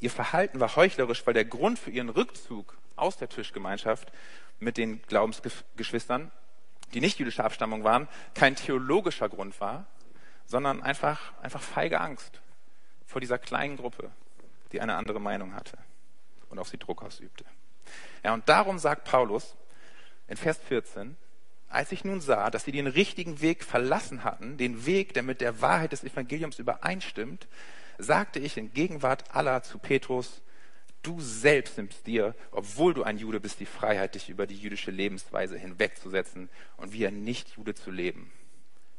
ihr 0.00 0.10
Verhalten 0.10 0.58
war 0.58 0.74
heuchlerisch, 0.74 1.24
weil 1.26 1.34
der 1.34 1.44
Grund 1.44 1.78
für 1.78 1.90
ihren 1.90 2.08
Rückzug 2.08 2.76
aus 2.96 3.18
der 3.18 3.28
Tischgemeinschaft 3.28 4.10
mit 4.58 4.76
den 4.76 5.02
Glaubensgeschwistern, 5.02 6.30
die 6.94 7.00
nicht 7.00 7.18
jüdischer 7.18 7.44
Abstammung 7.44 7.84
waren, 7.84 8.08
kein 8.34 8.56
theologischer 8.56 9.28
Grund 9.28 9.60
war, 9.60 9.86
sondern 10.46 10.82
einfach, 10.82 11.32
einfach 11.42 11.62
feige 11.62 12.00
Angst 12.00 12.40
vor 13.06 13.20
dieser 13.20 13.38
kleinen 13.38 13.76
Gruppe, 13.76 14.10
die 14.72 14.80
eine 14.80 14.96
andere 14.96 15.20
Meinung 15.20 15.54
hatte 15.54 15.78
und 16.48 16.58
auf 16.58 16.68
sie 16.68 16.78
Druck 16.78 17.02
ausübte. 17.02 17.44
Ja, 18.24 18.34
und 18.34 18.48
darum 18.48 18.78
sagt 18.78 19.04
Paulus 19.04 19.56
in 20.28 20.36
Vers 20.36 20.58
14, 20.68 21.16
als 21.72 21.92
ich 21.92 22.04
nun 22.04 22.20
sah, 22.20 22.50
dass 22.50 22.64
sie 22.64 22.72
den 22.72 22.86
richtigen 22.86 23.40
Weg 23.40 23.64
verlassen 23.64 24.24
hatten, 24.24 24.56
den 24.58 24.86
Weg, 24.86 25.14
der 25.14 25.22
mit 25.22 25.40
der 25.40 25.60
Wahrheit 25.60 25.92
des 25.92 26.04
Evangeliums 26.04 26.58
übereinstimmt, 26.58 27.48
sagte 27.98 28.38
ich 28.38 28.56
in 28.56 28.72
Gegenwart 28.72 29.34
aller 29.34 29.62
zu 29.62 29.78
Petrus, 29.78 30.42
du 31.02 31.20
selbst 31.20 31.76
nimmst 31.76 32.06
dir, 32.06 32.34
obwohl 32.50 32.94
du 32.94 33.02
ein 33.02 33.18
Jude 33.18 33.40
bist, 33.40 33.60
die 33.60 33.66
Freiheit, 33.66 34.14
dich 34.14 34.28
über 34.28 34.46
die 34.46 34.56
jüdische 34.56 34.90
Lebensweise 34.90 35.58
hinwegzusetzen 35.58 36.48
und 36.76 36.92
wie 36.92 37.06
ein 37.06 37.24
Nicht-Jude 37.24 37.74
zu 37.74 37.90
leben. 37.90 38.30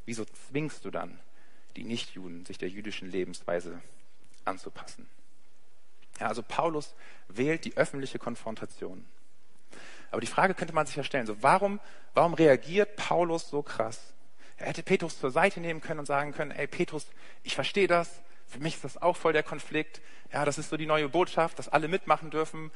Wieso 0.04 0.24
zwingst 0.24 0.84
du 0.84 0.90
dann 0.90 1.18
die 1.76 1.84
Nichtjuden, 1.84 2.44
sich 2.44 2.58
der 2.58 2.68
jüdischen 2.68 3.10
Lebensweise 3.10 3.80
anzupassen? 4.44 5.08
Ja, 6.20 6.28
also 6.28 6.42
Paulus 6.42 6.94
wählt 7.28 7.64
die 7.64 7.76
öffentliche 7.76 8.18
Konfrontation. 8.18 9.04
Aber 10.14 10.20
die 10.20 10.28
Frage 10.28 10.54
könnte 10.54 10.72
man 10.72 10.86
sich 10.86 10.94
ja 10.94 11.02
stellen, 11.02 11.26
so 11.26 11.42
warum, 11.42 11.80
warum 12.14 12.34
reagiert 12.34 12.94
Paulus 12.94 13.50
so 13.50 13.64
krass? 13.64 14.14
Er 14.56 14.68
hätte 14.68 14.84
Petrus 14.84 15.18
zur 15.18 15.32
Seite 15.32 15.58
nehmen 15.58 15.80
können 15.80 15.98
und 15.98 16.06
sagen 16.06 16.30
können, 16.30 16.52
ey 16.52 16.68
Petrus, 16.68 17.08
ich 17.42 17.56
verstehe 17.56 17.88
das, 17.88 18.22
für 18.46 18.60
mich 18.60 18.76
ist 18.76 18.84
das 18.84 19.02
auch 19.02 19.16
voll 19.16 19.32
der 19.32 19.42
Konflikt. 19.42 20.00
Ja, 20.32 20.44
das 20.44 20.56
ist 20.56 20.70
so 20.70 20.76
die 20.76 20.86
neue 20.86 21.08
Botschaft, 21.08 21.58
dass 21.58 21.68
alle 21.68 21.88
mitmachen 21.88 22.30
dürfen. 22.30 22.70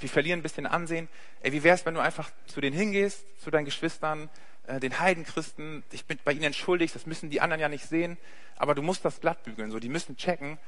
Wir 0.00 0.08
verlieren 0.08 0.40
ein 0.40 0.42
bisschen 0.42 0.66
Ansehen. 0.66 1.08
Ey, 1.40 1.52
wie 1.52 1.62
wär's, 1.62 1.86
wenn 1.86 1.94
du 1.94 2.00
einfach 2.00 2.32
zu 2.46 2.60
denen 2.60 2.76
hingehst, 2.76 3.24
zu 3.40 3.52
deinen 3.52 3.64
Geschwistern, 3.64 4.28
äh, 4.66 4.80
den 4.80 4.98
Heidenchristen, 4.98 5.84
ich 5.92 6.04
bin 6.04 6.18
bei 6.24 6.32
ihnen 6.32 6.42
entschuldigt, 6.42 6.96
das 6.96 7.06
müssen 7.06 7.30
die 7.30 7.40
anderen 7.40 7.60
ja 7.60 7.68
nicht 7.68 7.88
sehen, 7.88 8.18
aber 8.56 8.74
du 8.74 8.82
musst 8.82 9.04
das 9.04 9.20
glatt 9.20 9.44
bügeln, 9.44 9.70
so, 9.70 9.78
die 9.78 9.88
müssen 9.88 10.16
checken, 10.16 10.58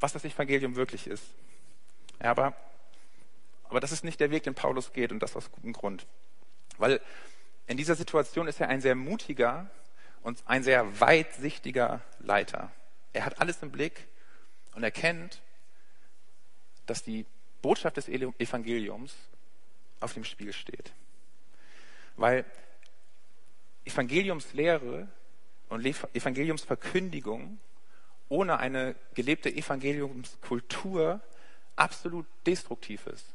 was 0.00 0.12
das 0.12 0.26
Evangelium 0.26 0.76
wirklich 0.76 1.06
ist. 1.06 1.24
Ja, 2.22 2.30
aber 2.30 2.54
aber 3.68 3.80
das 3.80 3.92
ist 3.92 4.04
nicht 4.04 4.20
der 4.20 4.30
Weg, 4.30 4.42
den 4.44 4.54
Paulus 4.54 4.92
geht 4.92 5.12
und 5.12 5.20
das 5.20 5.36
aus 5.36 5.50
gutem 5.50 5.72
Grund. 5.72 6.06
Weil 6.78 7.00
in 7.66 7.76
dieser 7.76 7.94
Situation 7.94 8.46
ist 8.46 8.60
er 8.60 8.68
ein 8.68 8.80
sehr 8.80 8.94
mutiger 8.94 9.70
und 10.22 10.42
ein 10.46 10.62
sehr 10.62 11.00
weitsichtiger 11.00 12.00
Leiter. 12.18 12.70
Er 13.12 13.24
hat 13.24 13.40
alles 13.40 13.62
im 13.62 13.70
Blick 13.70 14.06
und 14.74 14.82
erkennt, 14.82 15.40
dass 16.86 17.02
die 17.02 17.26
Botschaft 17.62 17.96
des 17.96 18.08
Evangeliums 18.08 19.14
auf 20.00 20.12
dem 20.12 20.24
Spiel 20.24 20.52
steht. 20.52 20.92
Weil 22.16 22.44
Evangeliumslehre 23.84 25.08
und 25.68 25.84
Evangeliumsverkündigung 25.84 27.58
ohne 28.28 28.58
eine 28.58 28.96
gelebte 29.14 29.54
Evangeliumskultur 29.54 31.20
absolut 31.76 32.26
destruktiv 32.46 33.06
ist. 33.06 33.33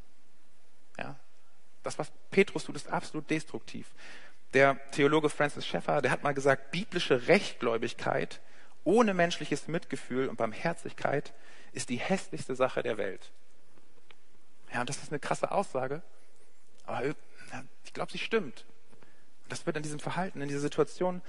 Ja? 1.00 1.16
Das, 1.84 1.98
was 1.98 2.12
Petrus 2.30 2.66
tut, 2.66 2.76
ist 2.76 2.90
absolut 2.90 3.30
destruktiv. 3.30 3.88
Der 4.54 4.80
Theologe 4.92 5.30
Francis 5.30 5.66
Schaeffer, 5.66 6.02
der 6.02 6.12
hat 6.12 6.24
mal 6.24 6.34
gesagt, 6.34 6.72
biblische 6.72 7.28
Rechtgläubigkeit 7.28 8.42
ohne 8.84 9.14
menschliches 9.14 9.68
Mitgefühl 9.68 10.28
und 10.28 10.38
Barmherzigkeit 10.38 11.34
ist 11.74 11.90
die 11.90 11.98
hässlichste 11.98 12.56
Sache 12.56 12.82
der 12.82 12.98
Welt. 12.98 13.32
Ja, 14.74 14.82
und 14.82 14.90
das 14.90 14.98
ist 14.98 15.12
eine 15.12 15.20
krasse 15.20 15.52
Aussage, 15.52 16.02
aber 16.86 17.14
ich 17.84 17.94
glaube, 17.94 18.12
sie 18.12 18.18
stimmt. 18.18 18.66
Das 19.48 19.66
wird 19.66 19.78
in 19.78 19.84
diesem 19.84 20.00
Verhalten, 20.00 20.42
in 20.42 20.48
dieser 20.48 20.60
Situation 20.62 21.22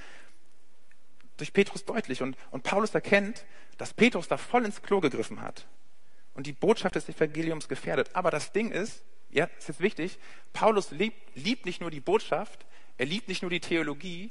durch 1.37 1.53
Petrus 1.53 1.85
deutlich. 1.85 2.23
Und, 2.23 2.37
und 2.51 2.63
Paulus 2.63 2.95
erkennt, 2.95 3.45
dass 3.79 3.95
Petrus 3.95 4.29
da 4.29 4.37
voll 4.37 4.65
ins 4.65 4.83
Klo 4.83 5.01
gegriffen 5.01 5.41
hat 5.41 5.67
und 6.35 6.47
die 6.47 6.53
Botschaft 6.53 6.95
des 6.95 7.09
Evangeliums 7.09 7.69
gefährdet. 7.69 8.11
Aber 8.15 8.31
das 8.31 8.53
Ding 8.53 8.71
ist, 8.71 9.03
ja, 9.33 9.49
ist 9.59 9.69
jetzt 9.69 9.81
wichtig, 9.81 10.19
Paulus 10.53 10.91
liebt, 10.91 11.17
liebt 11.37 11.67
nicht 11.67 11.81
nur 11.81 11.91
die 11.91 12.01
Botschaft, 12.01 12.67
er 12.99 13.07
liebt 13.07 13.29
nicht 13.29 13.43
nur 13.43 13.51
die 13.51 13.61
Theologie, 13.61 14.31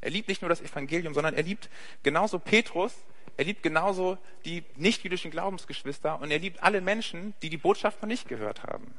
er 0.00 0.10
liebt 0.10 0.28
nicht 0.28 0.42
nur 0.42 0.48
das 0.48 0.60
Evangelium, 0.60 1.14
sondern 1.14 1.34
er 1.34 1.42
liebt 1.42 1.70
genauso 2.02 2.38
Petrus 2.38 2.94
er 3.36 3.44
liebt 3.44 3.62
genauso 3.62 4.18
die 4.44 4.64
nicht-jüdischen 4.76 5.30
Glaubensgeschwister 5.30 6.20
und 6.20 6.30
er 6.30 6.38
liebt 6.38 6.62
alle 6.62 6.80
Menschen, 6.80 7.34
die 7.42 7.50
die 7.50 7.58
Botschaft 7.58 8.00
noch 8.00 8.08
nicht 8.08 8.28
gehört 8.28 8.62
haben. 8.62 8.94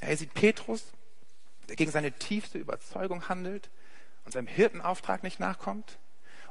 Er 0.00 0.16
sieht 0.16 0.34
Petrus, 0.34 0.92
der 1.68 1.76
gegen 1.76 1.90
seine 1.90 2.12
tiefste 2.12 2.58
Überzeugung 2.58 3.28
handelt 3.28 3.70
und 4.24 4.32
seinem 4.32 4.46
Hirtenauftrag 4.46 5.22
nicht 5.22 5.40
nachkommt. 5.40 5.98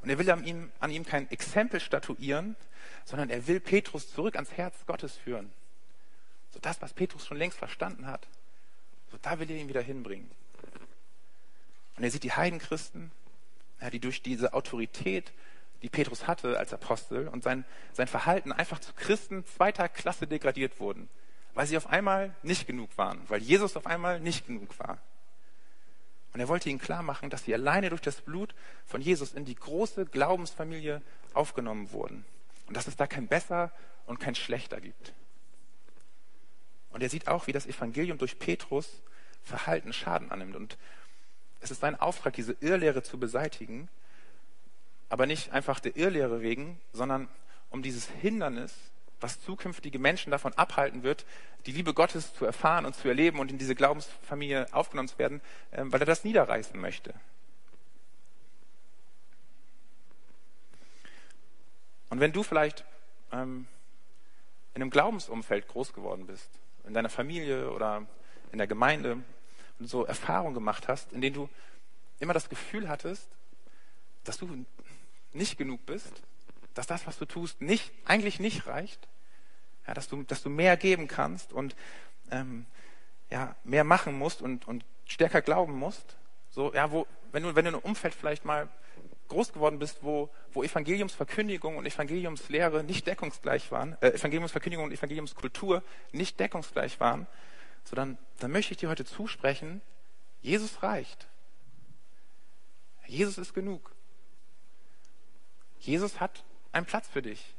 Und 0.02 0.10
er 0.10 0.18
will 0.18 0.30
an 0.30 0.46
ihm, 0.46 0.72
an 0.80 0.92
ihm 0.92 1.06
kein 1.06 1.30
Exempel 1.30 1.80
statuieren, 1.80 2.56
sondern 3.06 3.30
er 3.30 3.48
will 3.48 3.60
Petrus 3.60 4.12
zurück 4.12 4.36
ans 4.36 4.52
Herz 4.54 4.76
Gottes 4.88 5.16
führen. 5.16 5.52
So 6.56 6.62
das, 6.62 6.82
was 6.82 6.94
Petrus 6.94 7.28
schon 7.28 7.36
längst 7.36 7.58
verstanden 7.58 8.08
hat, 8.08 8.26
so 9.12 9.18
da 9.22 9.40
will 9.40 9.52
er 9.52 9.58
ihn 9.58 9.68
wieder 9.68 9.82
hinbringen. 9.82 10.32
Und 11.98 12.04
er 12.06 12.10
sieht 12.10 12.24
die 12.24 12.32
Heidenchristen, 12.32 13.12
ja, 13.82 13.90
die 13.90 14.00
durch 14.00 14.22
diese 14.22 14.54
Autorität, 14.54 15.34
die 15.82 15.90
Petrus 15.90 16.28
hatte 16.28 16.58
als 16.58 16.72
Apostel 16.72 17.28
und 17.28 17.44
sein, 17.44 17.66
sein 17.92 18.08
Verhalten 18.08 18.54
einfach 18.54 18.80
zu 18.80 18.94
Christen 18.94 19.46
zweiter 19.46 19.90
Klasse 19.90 20.28
degradiert 20.28 20.80
wurden, 20.80 21.10
weil 21.56 21.68
sie 21.68 21.76
auf 21.76 21.88
einmal 21.88 22.34
nicht 22.42 22.68
genug 22.68 22.98
waren, 22.98 23.20
weil 23.28 23.42
Jesus 23.42 23.76
auf 23.76 23.86
einmal 23.86 24.22
nicht 24.22 24.48
genug 24.48 24.80
war. 24.80 25.00
Und 26.32 26.40
er 26.40 26.48
wollte 26.48 26.70
ihnen 26.70 26.80
klar 26.80 27.04
machen, 27.04 27.30
dass 27.30 27.44
sie 27.44 27.54
alleine 27.54 27.90
durch 27.90 28.02
das 28.02 28.22
Blut 28.22 28.56
von 28.86 29.02
Jesus 29.02 29.34
in 29.34 29.44
die 29.44 29.56
große 29.56 30.06
Glaubensfamilie 30.06 31.02
aufgenommen 31.34 31.92
wurden. 31.92 32.24
Und 32.68 32.78
dass 32.78 32.88
es 32.88 32.96
da 32.96 33.08
kein 33.08 33.28
Besser 33.28 33.74
und 34.06 34.22
kein 34.22 34.36
Schlechter 34.36 34.80
gibt. 34.80 35.14
Und 36.96 37.02
er 37.02 37.10
sieht 37.10 37.28
auch, 37.28 37.46
wie 37.46 37.52
das 37.52 37.68
Evangelium 37.68 38.18
durch 38.18 38.40
Petrus 38.40 39.02
Verhalten 39.44 39.92
Schaden 39.92 40.32
annimmt. 40.32 40.56
Und 40.56 40.78
es 41.60 41.70
ist 41.70 41.82
sein 41.82 42.00
Auftrag, 42.00 42.32
diese 42.36 42.56
Irrlehre 42.62 43.04
zu 43.04 43.20
beseitigen, 43.20 43.90
aber 45.10 45.26
nicht 45.26 45.52
einfach 45.52 45.82
der 45.82 45.98
Irrlehre 45.98 46.42
wegen, 46.42 46.80
sondern 46.94 47.28
um 47.70 47.84
dieses 47.84 48.08
Hindernis, 48.08 48.74
was 49.20 49.42
zukünftige 49.42 50.00
Menschen 50.00 50.32
davon 50.32 50.54
abhalten 50.54 51.04
wird, 51.04 51.26
die 51.66 51.74
Liebe 51.74 51.94
Gottes 51.94 52.34
zu 52.34 52.46
erfahren 52.46 52.86
und 52.86 52.96
zu 52.96 53.10
erleben 53.10 53.40
und 53.40 53.52
in 53.52 53.58
diese 53.58 53.76
Glaubensfamilie 53.76 54.74
aufgenommen 54.74 55.10
zu 55.10 55.20
werden, 55.20 55.42
ähm, 55.74 55.92
weil 55.92 56.00
er 56.00 56.06
das 56.06 56.24
niederreißen 56.24 56.80
möchte. 56.80 57.14
Und 62.10 62.22
wenn 62.22 62.32
du 62.32 62.42
vielleicht 62.42 62.86
ähm, 63.34 63.68
in 64.74 64.82
einem 64.82 64.92
Glaubensumfeld 64.92 65.68
groß 65.68 65.92
geworden 65.92 66.26
bist, 66.26 66.50
in 66.88 66.94
deiner 66.94 67.10
Familie 67.10 67.72
oder 67.72 68.06
in 68.52 68.58
der 68.58 68.68
Gemeinde 68.68 69.24
und 69.80 69.88
so 69.88 70.06
Erfahrungen 70.06 70.54
gemacht 70.54 70.88
hast, 70.88 71.12
in 71.14 71.22
denen 71.22 71.36
du 71.36 71.50
immer 72.20 72.34
das 72.34 72.50
Gefühl 72.50 72.88
hattest, 72.88 73.30
dass 74.24 74.38
du 74.38 74.66
nicht 75.34 75.58
genug 75.58 75.86
bist, 75.86 76.22
dass 76.74 76.88
das, 76.88 77.08
was 77.08 77.18
du 77.18 77.26
tust, 77.26 77.62
nicht, 77.62 77.92
eigentlich 78.06 78.40
nicht 78.40 78.68
reicht, 78.68 79.08
ja, 79.88 79.94
dass, 79.94 80.08
du, 80.08 80.24
dass 80.24 80.42
du 80.42 80.50
mehr 80.50 80.78
geben 80.78 81.08
kannst 81.08 81.54
und 81.54 81.76
ähm, 82.32 82.66
ja, 83.30 83.56
mehr 83.64 83.84
machen 83.84 84.18
musst 84.18 84.42
und, 84.42 84.68
und 84.68 84.86
stärker 85.06 85.42
glauben 85.42 85.74
musst. 85.78 86.18
So, 86.50 86.74
ja, 86.74 86.92
wo, 86.92 87.08
wenn 87.32 87.44
du, 87.44 87.56
wenn 87.56 87.66
du 87.66 87.70
in 87.70 87.76
einem 87.76 87.84
Umfeld 87.84 88.14
vielleicht 88.14 88.46
mal 88.46 88.70
groß 89.28 89.54
geworden 89.54 89.80
bist, 89.80 90.00
wo, 90.02 90.30
wo 90.54 90.64
Evangeliumsverkündigung 90.64 91.78
und 91.78 91.86
Evangeliumslehre 91.86 92.84
nicht 92.84 93.08
deckungsgleich 93.08 93.72
waren, 93.72 93.98
äh, 94.02 94.10
Evangeliumsverkündigung 94.10 94.86
und 94.86 94.92
Evangeliumskultur 94.92 95.84
nicht 96.12 96.40
deckungsgleich 96.40 97.00
waren, 97.00 97.28
so 97.84 97.96
dann, 97.96 98.18
dann 98.40 98.52
möchte 98.52 98.72
ich 98.72 98.78
dir 98.78 98.90
heute 98.90 99.06
zusprechen, 99.06 99.82
Jesus 100.42 100.84
reicht. 100.84 101.28
Jesus 103.08 103.38
ist 103.38 103.54
genug. 103.54 103.92
Jesus 105.80 106.20
hat 106.20 106.44
einen 106.72 106.86
Platz 106.86 107.08
für 107.08 107.22
dich 107.22 107.56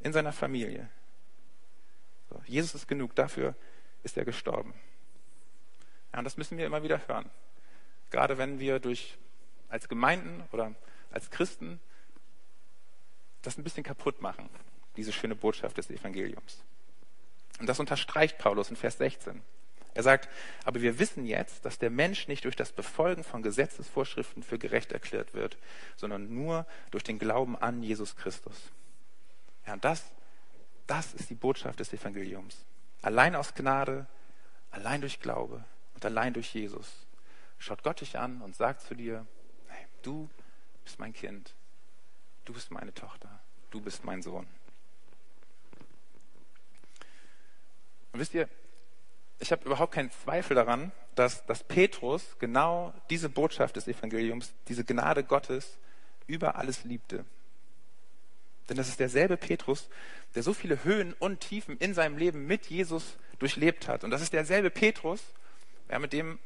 in 0.00 0.12
seiner 0.12 0.32
Familie. 0.32 0.88
So, 2.30 2.40
Jesus 2.46 2.74
ist 2.74 2.88
genug, 2.88 3.14
dafür 3.14 3.54
ist 4.02 4.16
er 4.16 4.24
gestorben. 4.24 4.74
Ja, 6.12 6.18
und 6.20 6.24
das 6.24 6.36
müssen 6.36 6.58
wir 6.58 6.66
immer 6.66 6.82
wieder 6.82 7.06
hören. 7.08 7.30
Gerade 8.10 8.38
wenn 8.38 8.60
wir 8.60 8.78
durch 8.78 9.18
als 9.74 9.88
Gemeinden 9.88 10.44
oder 10.52 10.72
als 11.10 11.30
Christen 11.30 11.80
das 13.42 13.58
ein 13.58 13.64
bisschen 13.64 13.82
kaputt 13.82 14.22
machen, 14.22 14.48
diese 14.96 15.12
schöne 15.12 15.34
Botschaft 15.34 15.76
des 15.76 15.90
Evangeliums. 15.90 16.62
Und 17.58 17.68
das 17.68 17.80
unterstreicht 17.80 18.38
Paulus 18.38 18.70
in 18.70 18.76
Vers 18.76 18.98
16. 18.98 19.42
Er 19.92 20.02
sagt, 20.04 20.28
aber 20.64 20.80
wir 20.80 21.00
wissen 21.00 21.26
jetzt, 21.26 21.64
dass 21.64 21.80
der 21.80 21.90
Mensch 21.90 22.28
nicht 22.28 22.44
durch 22.44 22.54
das 22.54 22.70
Befolgen 22.70 23.24
von 23.24 23.42
Gesetzesvorschriften 23.42 24.44
für 24.44 24.60
gerecht 24.60 24.92
erklärt 24.92 25.34
wird, 25.34 25.58
sondern 25.96 26.32
nur 26.32 26.66
durch 26.92 27.02
den 27.02 27.18
Glauben 27.18 27.56
an 27.56 27.82
Jesus 27.82 28.14
Christus. 28.14 28.70
Ja, 29.66 29.72
und 29.72 29.84
das, 29.84 30.04
das 30.86 31.14
ist 31.14 31.30
die 31.30 31.34
Botschaft 31.34 31.80
des 31.80 31.92
Evangeliums. 31.92 32.64
Allein 33.02 33.34
aus 33.34 33.54
Gnade, 33.54 34.06
allein 34.70 35.00
durch 35.00 35.18
Glaube 35.18 35.64
und 35.94 36.04
allein 36.04 36.32
durch 36.32 36.54
Jesus. 36.54 37.06
Schaut 37.58 37.82
Gott 37.82 38.00
dich 38.00 38.18
an 38.18 38.40
und 38.40 38.54
sagt 38.54 38.82
zu 38.82 38.94
dir, 38.94 39.26
du 40.06 40.28
bist 40.84 40.98
mein 40.98 41.12
Kind, 41.12 41.54
du 42.44 42.52
bist 42.52 42.70
meine 42.70 42.92
Tochter, 42.94 43.40
du 43.70 43.80
bist 43.80 44.04
mein 44.04 44.22
Sohn. 44.22 44.46
Und 48.12 48.20
wisst 48.20 48.34
ihr, 48.34 48.48
ich 49.40 49.50
habe 49.50 49.64
überhaupt 49.64 49.92
keinen 49.92 50.10
Zweifel 50.10 50.54
daran, 50.54 50.92
dass, 51.14 51.44
dass 51.46 51.64
Petrus 51.64 52.36
genau 52.38 52.94
diese 53.10 53.28
Botschaft 53.28 53.76
des 53.76 53.88
Evangeliums, 53.88 54.52
diese 54.68 54.84
Gnade 54.84 55.24
Gottes 55.24 55.78
über 56.26 56.56
alles 56.56 56.84
liebte. 56.84 57.24
Denn 58.68 58.76
das 58.76 58.88
ist 58.88 59.00
derselbe 59.00 59.36
Petrus, 59.36 59.88
der 60.34 60.42
so 60.42 60.54
viele 60.54 60.84
Höhen 60.84 61.12
und 61.14 61.40
Tiefen 61.40 61.76
in 61.78 61.92
seinem 61.94 62.16
Leben 62.16 62.46
mit 62.46 62.66
Jesus 62.66 63.16
durchlebt 63.38 63.88
hat. 63.88 64.04
Und 64.04 64.10
das 64.10 64.22
ist 64.22 64.32
derselbe 64.32 64.70
Petrus, 64.70 65.22
ja, 65.90 65.98
mit 65.98 66.12
dem, 66.12 66.38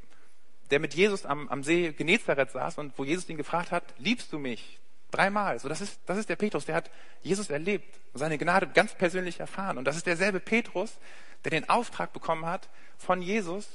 der 0.71 0.81
mit 0.81 0.95
Jesus 0.95 1.25
am, 1.25 1.49
am 1.49 1.63
See 1.63 1.93
Genezareth 1.93 2.51
saß 2.51 2.79
und 2.79 2.99
wo 2.99 3.05
Jesus 3.05 3.29
ihn 3.29 3.37
gefragt 3.37 3.73
hat, 3.73 3.85
liebst 3.99 4.33
du 4.33 4.39
mich? 4.39 4.79
Dreimal. 5.11 5.59
So, 5.59 5.69
das 5.69 5.81
ist, 5.81 6.01
das 6.07 6.19
ist 6.19 6.29
der 6.29 6.37
Petrus, 6.37 6.67
der 6.67 6.75
hat 6.75 6.91
Jesus 7.23 7.49
erlebt, 7.49 7.99
seine 8.13 8.37
Gnade 8.37 8.69
ganz 8.69 8.95
persönlich 8.95 9.41
erfahren. 9.41 9.79
Und 9.79 9.87
das 9.87 9.97
ist 9.97 10.07
derselbe 10.07 10.39
Petrus, 10.39 10.99
der 11.45 11.51
den 11.51 11.69
Auftrag 11.69 12.13
bekommen 12.13 12.45
hat, 12.45 12.69
von 12.99 13.23
Jesus 13.23 13.67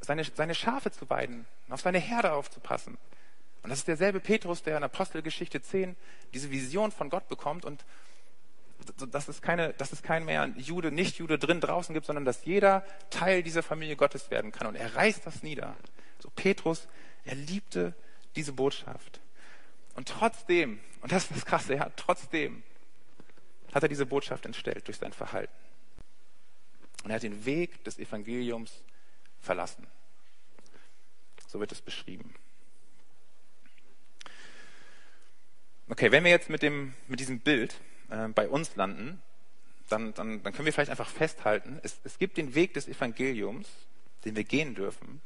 seine, 0.00 0.24
seine 0.24 0.54
Schafe 0.54 0.90
zu 0.90 1.08
weiden, 1.10 1.46
auf 1.68 1.80
seine 1.80 1.98
Herde 1.98 2.32
aufzupassen. 2.32 2.98
Und 3.62 3.70
das 3.70 3.80
ist 3.80 3.88
derselbe 3.88 4.18
Petrus, 4.18 4.62
der 4.62 4.76
in 4.76 4.82
Apostelgeschichte 4.82 5.62
10 5.62 5.96
diese 6.34 6.50
Vision 6.50 6.90
von 6.90 7.10
Gott 7.10 7.28
bekommt 7.28 7.64
und 7.64 7.84
dass 9.10 9.28
es, 9.28 9.42
keine, 9.42 9.72
dass 9.74 9.92
es 9.92 10.02
kein 10.02 10.24
mehr 10.24 10.52
Jude, 10.56 10.90
Nicht-Jude 10.92 11.38
drin, 11.38 11.60
draußen 11.60 11.94
gibt, 11.94 12.06
sondern 12.06 12.24
dass 12.24 12.44
jeder 12.44 12.84
Teil 13.10 13.42
dieser 13.42 13.62
Familie 13.62 13.96
Gottes 13.96 14.30
werden 14.30 14.52
kann. 14.52 14.66
Und 14.66 14.74
er 14.74 14.94
reißt 14.94 15.26
das 15.26 15.42
nieder. 15.42 15.76
So 16.18 16.30
Petrus, 16.30 16.88
er 17.24 17.34
liebte 17.34 17.94
diese 18.36 18.52
Botschaft. 18.52 19.20
Und 19.94 20.08
trotzdem, 20.08 20.80
und 21.00 21.12
das 21.12 21.24
ist 21.24 21.36
das 21.36 21.44
Krasse, 21.44 21.74
ja, 21.74 21.90
trotzdem 21.96 22.62
hat 23.72 23.82
er 23.82 23.88
diese 23.88 24.06
Botschaft 24.06 24.46
entstellt 24.46 24.86
durch 24.86 24.98
sein 24.98 25.12
Verhalten. 25.12 25.52
Und 27.04 27.10
er 27.10 27.16
hat 27.16 27.22
den 27.22 27.44
Weg 27.44 27.84
des 27.84 27.98
Evangeliums 27.98 28.82
verlassen. 29.40 29.86
So 31.48 31.60
wird 31.60 31.72
es 31.72 31.82
beschrieben. 31.82 32.34
Okay, 35.88 36.10
wenn 36.10 36.24
wir 36.24 36.30
jetzt 36.30 36.48
mit, 36.48 36.62
dem, 36.62 36.94
mit 37.08 37.20
diesem 37.20 37.40
Bild 37.40 37.74
äh, 38.12 38.28
bei 38.28 38.48
uns 38.48 38.76
landen, 38.76 39.22
dann, 39.88 40.14
dann, 40.14 40.42
dann 40.42 40.52
können 40.52 40.66
wir 40.66 40.72
vielleicht 40.72 40.90
einfach 40.90 41.08
festhalten, 41.08 41.80
es, 41.82 42.00
es 42.04 42.18
gibt 42.18 42.36
den 42.36 42.54
Weg 42.54 42.74
des 42.74 42.86
Evangeliums, 42.86 43.68
den 44.24 44.36
wir 44.36 44.44
gehen 44.44 44.74
dürfen 44.74 45.20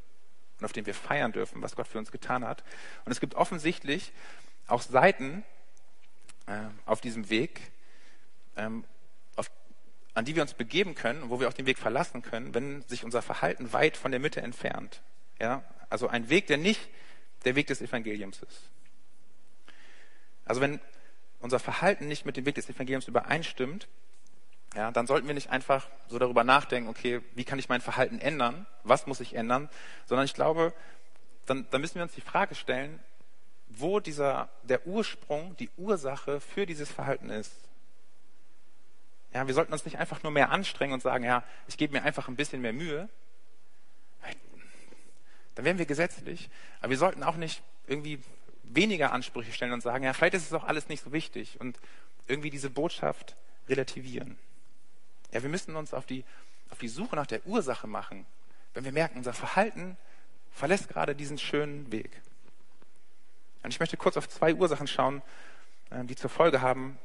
und 0.59 0.65
auf 0.65 0.73
den 0.73 0.87
wir 0.87 0.95
feiern 0.95 1.33
dürfen, 1.33 1.61
was 1.63 1.77
Gott 1.77 1.89
für 1.89 1.99
uns 1.99 2.11
getan 2.11 2.45
hat. 2.45 2.65
Und 3.05 3.13
es 3.13 3.21
gibt 3.21 3.35
offensichtlich 3.35 4.13
auch 4.67 4.83
Seiten 4.83 5.45
äh, 6.47 6.59
auf 6.87 7.01
diesem 7.01 7.29
Weg, 7.29 7.61
ähm, 8.57 8.85
an 10.15 10.25
die 10.25 10.35
wir 10.35 10.41
uns 10.41 10.55
begeben 10.55 10.95
können 10.95 11.25
und 11.25 11.29
wo 11.29 11.41
wir 11.41 11.49
auch 11.49 11.53
den 11.53 11.67
Weg 11.67 11.77
verlassen 11.77 12.23
können, 12.23 12.55
wenn 12.55 12.81
sich 12.89 13.05
unser 13.05 13.21
Verhalten 13.21 13.75
weit 13.75 13.99
von 13.99 14.13
der 14.13 14.19
Mitte 14.19 14.41
entfernt. 14.41 15.03
Ja, 15.39 15.63
also 15.91 16.09
ein 16.09 16.31
Weg, 16.31 16.47
der 16.47 16.57
nicht 16.57 16.81
der 17.45 17.55
Weg 17.55 17.67
des 17.67 17.83
Evangeliums 17.83 18.43
ist. 18.43 18.71
Also 20.47 20.63
wenn 20.63 20.81
unser 21.47 21.61
Verhalten 21.61 22.09
nicht 22.09 22.27
mit 22.27 22.37
dem 22.37 22.45
Weg 22.45 22.57
des 22.57 22.69
Evangeliums 22.69 23.07
übereinstimmt, 23.07 23.89
ja, 24.75 24.91
dann 24.91 25.07
sollten 25.07 25.27
wir 25.27 25.35
nicht 25.35 25.49
einfach 25.49 25.89
so 26.09 26.19
darüber 26.19 26.45
nachdenken, 26.45 26.91
okay, 26.91 27.23
wie 27.35 27.45
kann 27.45 27.59
ich 27.59 27.69
mein 27.69 27.81
Verhalten 27.81 28.19
ändern? 28.19 28.67
Was 28.83 29.07
muss 29.07 29.21
ich 29.21 29.35
ändern? 29.35 29.71
Sondern 30.07 30.27
ich 30.27 30.35
glaube, 30.35 30.75
dann, 31.47 31.67
dann 31.71 31.81
müssen 31.81 31.95
wir 31.95 32.03
uns 32.03 32.13
die 32.13 32.21
Frage 32.21 32.55
stellen, 32.55 33.01
wo 33.69 34.01
dieser, 34.01 34.49
der 34.65 34.87
Ursprung, 34.87 35.57
die 35.57 35.71
Ursache 35.77 36.41
für 36.41 36.67
dieses 36.67 36.91
Verhalten 36.91 37.31
ist. 37.31 37.53
Ja, 39.33 39.47
wir 39.47 39.55
sollten 39.55 39.73
uns 39.73 39.85
nicht 39.85 39.99
einfach 39.99 40.23
nur 40.25 40.33
mehr 40.33 40.51
anstrengen 40.51 40.95
und 40.95 41.01
sagen, 41.01 41.25
ja, 41.25 41.45
ich 41.69 41.77
gebe 41.77 41.93
mir 41.93 42.03
einfach 42.03 42.29
ein 42.29 42.37
bisschen 42.37 42.61
mehr 42.61 42.73
Mühe. 42.73 43.09
Dann 45.55 45.65
wären 45.65 45.79
wir 45.79 45.87
gesetzlich. 45.87 46.51
Aber 46.81 46.91
wir 46.91 46.99
sollten 46.99 47.23
auch 47.23 47.37
nicht 47.37 47.63
irgendwie 47.87 48.21
weniger 48.69 49.13
Ansprüche 49.13 49.53
stellen 49.53 49.73
und 49.73 49.83
sagen, 49.83 50.05
ja, 50.05 50.13
vielleicht 50.13 50.35
ist 50.35 50.47
es 50.47 50.53
auch 50.53 50.65
alles 50.65 50.89
nicht 50.89 51.03
so 51.03 51.13
wichtig 51.13 51.61
und 51.61 51.79
irgendwie 52.27 52.51
diese 52.51 52.71
Botschaft 52.71 53.37
relativieren. 53.69 54.39
Ja, 55.33 55.43
wir 55.43 55.51
müssen 55.51 55.77
uns 55.77 55.95
auf 55.95 56.07
die, 56.07 56.25
auf 56.71 56.79
die 56.79 56.89
Suche 56.89 57.17
nach 57.17 57.27
der 57.27 57.47
Ursache 57.47 57.87
machen, 57.87 58.27
wenn 58.75 58.85
wir 58.85 58.93
merken, 58.93 59.19
unser 59.19 59.33
Verhalten 59.33 59.97
verlässt 60.53 60.89
gerade 60.89 61.15
diesen 61.15 61.39
schönen 61.39 61.91
Weg. 61.93 62.21
Und 63.63 63.73
ich 63.73 63.81
möchte 63.81 63.97
kurz 63.97 64.17
auf 64.17 64.29
zwei 64.29 64.55
Ursachen 64.55 64.87
schauen, 64.87 65.23
äh, 65.91 66.05
die 66.05 66.17
zur 66.17 66.31
Folge 66.31 66.61
haben, 66.61 66.99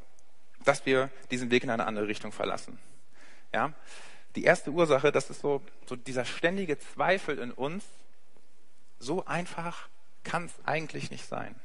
dass 0.64 0.86
wir 0.86 1.10
diesen 1.32 1.52
Weg 1.52 1.64
in 1.64 1.70
eine 1.70 1.86
andere 1.86 2.08
Richtung 2.08 2.32
verlassen. 2.32 2.78
Ja? 3.54 3.74
Die 4.36 4.44
erste 4.44 4.72
Ursache, 4.72 5.12
das 5.12 5.30
ist 5.30 5.42
so, 5.42 5.62
so 5.86 5.96
dieser 5.96 6.26
ständige 6.26 6.78
Zweifel 6.78 7.40
in 7.40 7.52
uns. 7.52 7.84
So 9.00 9.26
einfach 9.26 9.90
kann 10.24 10.46
es 10.46 10.54
eigentlich 10.66 11.12
nicht 11.12 11.26
sein. 11.26 11.56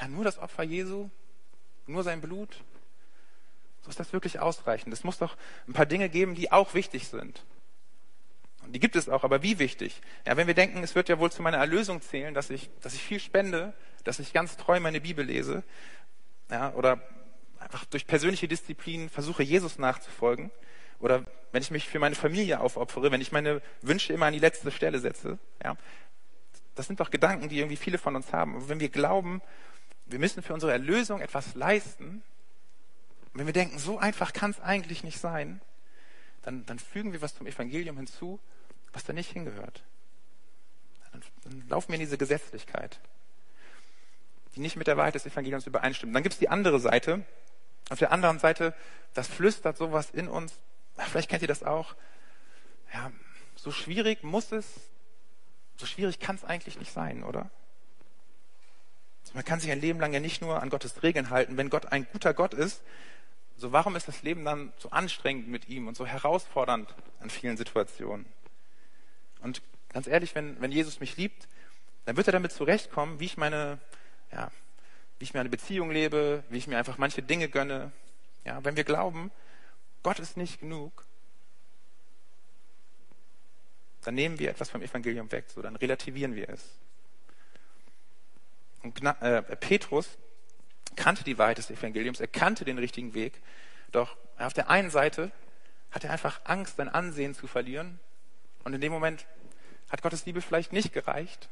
Ja, 0.00 0.08
nur 0.08 0.24
das 0.24 0.38
Opfer 0.38 0.62
Jesu, 0.62 1.10
nur 1.86 2.02
sein 2.02 2.20
Blut, 2.20 2.62
so 3.82 3.90
ist 3.90 4.00
das 4.00 4.12
wirklich 4.12 4.40
ausreichend. 4.40 4.92
Es 4.94 5.04
muss 5.04 5.18
doch 5.18 5.36
ein 5.68 5.74
paar 5.74 5.86
Dinge 5.86 6.08
geben, 6.08 6.34
die 6.34 6.50
auch 6.50 6.74
wichtig 6.74 7.08
sind. 7.08 7.44
Und 8.62 8.72
die 8.72 8.80
gibt 8.80 8.96
es 8.96 9.10
auch, 9.10 9.24
aber 9.24 9.42
wie 9.42 9.58
wichtig? 9.58 10.00
Ja, 10.26 10.38
wenn 10.38 10.46
wir 10.46 10.54
denken, 10.54 10.82
es 10.82 10.94
wird 10.94 11.10
ja 11.10 11.18
wohl 11.18 11.30
zu 11.30 11.42
meiner 11.42 11.58
Erlösung 11.58 12.00
zählen, 12.00 12.32
dass 12.32 12.48
ich, 12.48 12.70
dass 12.80 12.94
ich 12.94 13.02
viel 13.02 13.20
spende, 13.20 13.74
dass 14.04 14.18
ich 14.18 14.32
ganz 14.32 14.56
treu 14.56 14.80
meine 14.80 15.02
Bibel 15.02 15.24
lese, 15.24 15.62
ja, 16.50 16.72
oder 16.72 17.00
einfach 17.58 17.84
durch 17.84 18.06
persönliche 18.06 18.48
Disziplin 18.48 19.10
versuche, 19.10 19.42
Jesus 19.42 19.78
nachzufolgen, 19.78 20.50
oder 20.98 21.24
wenn 21.52 21.62
ich 21.62 21.70
mich 21.70 21.86
für 21.86 21.98
meine 21.98 22.14
Familie 22.14 22.60
aufopfere, 22.60 23.10
wenn 23.10 23.20
ich 23.20 23.32
meine 23.32 23.60
Wünsche 23.82 24.14
immer 24.14 24.26
an 24.26 24.32
die 24.32 24.38
letzte 24.38 24.70
Stelle 24.70 24.98
setze, 24.98 25.38
ja, 25.62 25.76
das 26.74 26.86
sind 26.86 27.00
doch 27.00 27.10
Gedanken, 27.10 27.48
die 27.48 27.58
irgendwie 27.58 27.76
viele 27.76 27.98
von 27.98 28.16
uns 28.16 28.32
haben. 28.32 28.54
Und 28.54 28.68
wenn 28.68 28.80
wir 28.80 28.88
glauben, 28.88 29.42
wir 30.06 30.18
müssen 30.18 30.42
für 30.42 30.54
unsere 30.54 30.72
Erlösung 30.72 31.20
etwas 31.20 31.54
leisten, 31.54 32.22
wenn 33.32 33.46
wir 33.46 33.52
denken, 33.52 33.78
so 33.78 33.98
einfach 33.98 34.32
kann 34.32 34.50
es 34.50 34.60
eigentlich 34.60 35.02
nicht 35.02 35.18
sein, 35.18 35.60
dann, 36.42 36.66
dann 36.66 36.78
fügen 36.78 37.12
wir 37.12 37.22
was 37.22 37.34
zum 37.34 37.46
Evangelium 37.46 37.96
hinzu, 37.96 38.38
was 38.92 39.04
da 39.04 39.12
nicht 39.12 39.32
hingehört. 39.32 39.82
Dann, 41.12 41.22
dann 41.44 41.68
laufen 41.68 41.88
wir 41.88 41.94
in 41.94 42.00
diese 42.00 42.18
Gesetzlichkeit, 42.18 43.00
die 44.54 44.60
nicht 44.60 44.76
mit 44.76 44.86
der 44.86 44.96
Wahrheit 44.96 45.14
des 45.14 45.26
Evangeliums 45.26 45.66
übereinstimmt. 45.66 46.14
Dann 46.14 46.22
gibt 46.22 46.34
es 46.34 46.38
die 46.38 46.48
andere 46.48 46.80
Seite. 46.80 47.24
Auf 47.90 47.98
der 47.98 48.12
anderen 48.12 48.38
Seite, 48.38 48.74
das 49.14 49.28
flüstert 49.28 49.76
sowas 49.76 50.10
in 50.10 50.28
uns. 50.28 50.54
Vielleicht 50.96 51.28
kennt 51.28 51.42
ihr 51.42 51.48
das 51.48 51.62
auch. 51.62 51.94
Ja, 52.92 53.10
so 53.56 53.72
schwierig 53.72 54.22
muss 54.22 54.52
es, 54.52 54.66
so 55.76 55.86
schwierig 55.86 56.20
kann 56.20 56.36
es 56.36 56.44
eigentlich 56.44 56.78
nicht 56.78 56.92
sein, 56.92 57.24
oder? 57.24 57.50
Man 59.34 59.44
kann 59.44 59.58
sich 59.58 59.70
ein 59.72 59.80
Leben 59.80 59.98
lang 59.98 60.12
ja 60.12 60.20
nicht 60.20 60.42
nur 60.42 60.62
an 60.62 60.70
Gottes 60.70 61.02
Regeln 61.02 61.30
halten. 61.30 61.56
Wenn 61.56 61.68
Gott 61.68 61.86
ein 61.86 62.06
guter 62.12 62.32
Gott 62.34 62.54
ist, 62.54 62.82
so 63.56 63.72
warum 63.72 63.96
ist 63.96 64.06
das 64.06 64.22
Leben 64.22 64.44
dann 64.44 64.72
so 64.78 64.90
anstrengend 64.90 65.48
mit 65.48 65.68
ihm 65.68 65.88
und 65.88 65.96
so 65.96 66.06
herausfordernd 66.06 66.94
an 67.20 67.30
vielen 67.30 67.56
Situationen? 67.56 68.26
Und 69.40 69.60
ganz 69.88 70.06
ehrlich, 70.06 70.36
wenn, 70.36 70.60
wenn 70.60 70.70
Jesus 70.70 71.00
mich 71.00 71.16
liebt, 71.16 71.48
dann 72.04 72.16
wird 72.16 72.28
er 72.28 72.32
damit 72.32 72.52
zurechtkommen, 72.52 73.18
wie 73.18 73.24
ich 73.24 73.36
meine, 73.36 73.78
ja, 74.30 74.50
wie 75.18 75.24
ich 75.24 75.34
mir 75.34 75.40
eine 75.40 75.48
Beziehung 75.48 75.90
lebe, 75.90 76.44
wie 76.48 76.58
ich 76.58 76.66
mir 76.66 76.78
einfach 76.78 76.98
manche 76.98 77.22
Dinge 77.22 77.48
gönne. 77.48 77.90
Ja, 78.44 78.62
wenn 78.64 78.76
wir 78.76 78.84
glauben, 78.84 79.32
Gott 80.02 80.20
ist 80.20 80.36
nicht 80.36 80.60
genug, 80.60 81.03
dann 84.04 84.14
nehmen 84.14 84.38
wir 84.38 84.50
etwas 84.50 84.70
vom 84.70 84.82
Evangelium 84.82 85.30
weg, 85.32 85.46
so 85.48 85.62
dann 85.62 85.76
relativieren 85.76 86.34
wir 86.34 86.48
es. 86.48 86.62
Und 88.82 89.02
äh, 89.02 89.42
Petrus, 89.56 90.18
kannte 90.96 91.24
die 91.24 91.38
Wahrheit 91.38 91.58
des 91.58 91.70
Evangeliums, 91.70 92.20
er 92.20 92.28
kannte 92.28 92.64
den 92.64 92.78
richtigen 92.78 93.14
Weg. 93.14 93.40
Doch 93.92 94.16
auf 94.38 94.52
der 94.52 94.70
einen 94.70 94.90
Seite 94.90 95.30
hat 95.90 96.04
er 96.04 96.10
einfach 96.10 96.40
Angst, 96.44 96.76
sein 96.76 96.88
Ansehen 96.88 97.34
zu 97.34 97.46
verlieren. 97.46 97.98
Und 98.64 98.74
in 98.74 98.80
dem 98.80 98.92
Moment 98.92 99.26
hat 99.90 100.02
Gottes 100.02 100.26
Liebe 100.26 100.40
vielleicht 100.40 100.72
nicht 100.72 100.92
gereicht. 100.92 101.48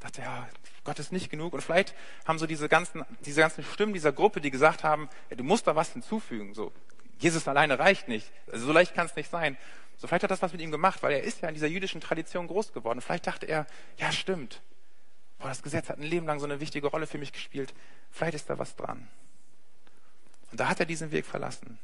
Dachte, 0.00 0.22
ja, 0.22 0.48
Gott 0.84 0.98
ist 0.98 1.12
nicht 1.12 1.30
genug. 1.30 1.52
Und 1.52 1.62
vielleicht 1.62 1.94
haben 2.26 2.38
so 2.38 2.46
diese 2.46 2.68
ganzen, 2.68 3.04
diese 3.20 3.40
ganzen 3.40 3.64
Stimmen 3.64 3.92
dieser 3.92 4.12
Gruppe, 4.12 4.40
die 4.40 4.50
gesagt 4.50 4.84
haben, 4.84 5.08
ja, 5.30 5.36
du 5.36 5.44
musst 5.44 5.66
da 5.66 5.76
was 5.76 5.92
hinzufügen. 5.92 6.54
So, 6.54 6.72
Jesus 7.18 7.48
alleine 7.48 7.78
reicht 7.78 8.08
nicht. 8.08 8.30
Also 8.50 8.66
so 8.66 8.72
leicht 8.72 8.94
kann 8.94 9.06
es 9.06 9.16
nicht 9.16 9.30
sein. 9.30 9.56
So, 9.96 10.06
vielleicht 10.06 10.24
hat 10.24 10.30
das 10.30 10.42
was 10.42 10.52
mit 10.52 10.60
ihm 10.60 10.70
gemacht, 10.70 11.02
weil 11.02 11.12
er 11.12 11.22
ist 11.22 11.40
ja 11.40 11.48
in 11.48 11.54
dieser 11.54 11.66
jüdischen 11.66 12.00
Tradition 12.00 12.46
groß 12.46 12.72
geworden. 12.72 13.00
Vielleicht 13.00 13.26
dachte 13.26 13.46
er, 13.46 13.66
ja, 13.98 14.12
stimmt 14.12 14.60
boah, 15.44 15.50
das 15.50 15.62
Gesetz 15.62 15.90
hat 15.90 15.98
ein 15.98 16.04
Leben 16.04 16.26
lang 16.26 16.38
so 16.38 16.46
eine 16.46 16.58
wichtige 16.58 16.86
Rolle 16.86 17.06
für 17.06 17.18
mich 17.18 17.30
gespielt. 17.30 17.74
Vielleicht 18.10 18.34
ist 18.34 18.48
da 18.48 18.58
was 18.58 18.76
dran. 18.76 19.08
Und 20.50 20.58
da 20.58 20.68
hat 20.68 20.80
er 20.80 20.86
diesen 20.86 21.12
Weg 21.12 21.26
verlassen. 21.26 21.78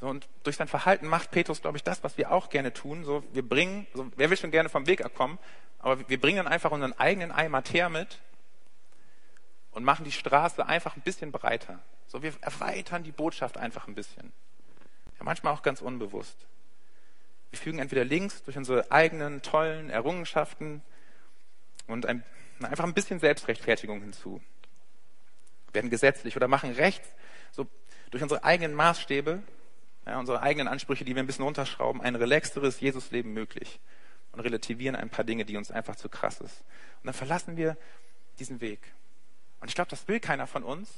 So, 0.00 0.08
und 0.08 0.28
durch 0.42 0.56
sein 0.56 0.66
Verhalten 0.66 1.06
macht 1.06 1.30
Petrus, 1.30 1.62
glaube 1.62 1.76
ich, 1.76 1.84
das, 1.84 2.02
was 2.02 2.18
wir 2.18 2.32
auch 2.32 2.50
gerne 2.50 2.72
tun. 2.72 3.04
So, 3.04 3.22
wir 3.32 3.48
bringen, 3.48 3.86
so, 3.94 4.10
wer 4.16 4.28
will 4.28 4.36
schon 4.36 4.50
gerne 4.50 4.68
vom 4.68 4.88
Weg 4.88 5.04
abkommen, 5.04 5.38
aber 5.78 6.08
wir 6.08 6.20
bringen 6.20 6.38
dann 6.38 6.48
einfach 6.48 6.72
unseren 6.72 6.94
eigenen 6.94 7.30
Eimer 7.30 7.62
Teer 7.62 7.88
mit 7.88 8.18
und 9.70 9.84
machen 9.84 10.04
die 10.04 10.12
Straße 10.12 10.66
einfach 10.66 10.96
ein 10.96 11.02
bisschen 11.02 11.30
breiter. 11.30 11.78
So, 12.08 12.22
wir 12.22 12.32
erweitern 12.40 13.04
die 13.04 13.12
Botschaft 13.12 13.56
einfach 13.56 13.86
ein 13.86 13.94
bisschen. 13.94 14.32
Ja, 15.18 15.24
manchmal 15.24 15.52
auch 15.52 15.62
ganz 15.62 15.80
unbewusst. 15.80 16.46
Wir 17.50 17.58
fügen 17.58 17.78
entweder 17.78 18.04
links 18.04 18.42
durch 18.42 18.56
unsere 18.56 18.90
eigenen 18.92 19.42
tollen 19.42 19.90
Errungenschaften 19.90 20.82
und 21.86 22.06
ein, 22.06 22.22
einfach 22.60 22.84
ein 22.84 22.94
bisschen 22.94 23.20
Selbstrechtfertigung 23.20 24.00
hinzu. 24.00 24.42
Werden 25.72 25.90
gesetzlich 25.90 26.36
oder 26.36 26.48
machen 26.48 26.72
rechts, 26.72 27.08
so 27.50 27.66
durch 28.10 28.22
unsere 28.22 28.44
eigenen 28.44 28.74
Maßstäbe, 28.74 29.42
ja, 30.06 30.18
unsere 30.18 30.40
eigenen 30.42 30.68
Ansprüche, 30.68 31.04
die 31.04 31.14
wir 31.14 31.22
ein 31.22 31.26
bisschen 31.26 31.44
unterschrauben, 31.44 32.00
ein 32.00 32.16
relaxteres 32.16 32.80
Jesusleben 32.80 33.32
möglich 33.32 33.80
und 34.32 34.40
relativieren 34.40 34.96
ein 34.96 35.10
paar 35.10 35.24
Dinge, 35.24 35.44
die 35.44 35.56
uns 35.56 35.70
einfach 35.70 35.96
zu 35.96 36.08
krass 36.08 36.40
ist. 36.40 36.60
Und 37.00 37.06
dann 37.06 37.14
verlassen 37.14 37.56
wir 37.56 37.76
diesen 38.38 38.60
Weg. 38.60 38.80
Und 39.60 39.68
ich 39.68 39.74
glaube, 39.74 39.90
das 39.90 40.06
will 40.08 40.20
keiner 40.20 40.46
von 40.46 40.62
uns. 40.62 40.90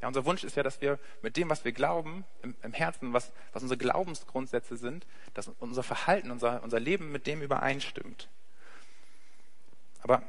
Ja, 0.00 0.08
unser 0.08 0.24
Wunsch 0.24 0.44
ist 0.44 0.56
ja, 0.56 0.62
dass 0.62 0.80
wir 0.80 0.98
mit 1.22 1.36
dem, 1.36 1.48
was 1.48 1.64
wir 1.64 1.72
glauben, 1.72 2.24
im, 2.42 2.54
im 2.62 2.72
Herzen, 2.72 3.12
was, 3.12 3.32
was 3.52 3.62
unsere 3.62 3.78
Glaubensgrundsätze 3.78 4.76
sind, 4.76 5.06
dass 5.34 5.48
unser 5.58 5.82
Verhalten, 5.82 6.30
unser, 6.30 6.62
unser 6.62 6.80
Leben 6.80 7.10
mit 7.12 7.26
dem 7.26 7.40
übereinstimmt. 7.42 8.28
Aber 10.02 10.22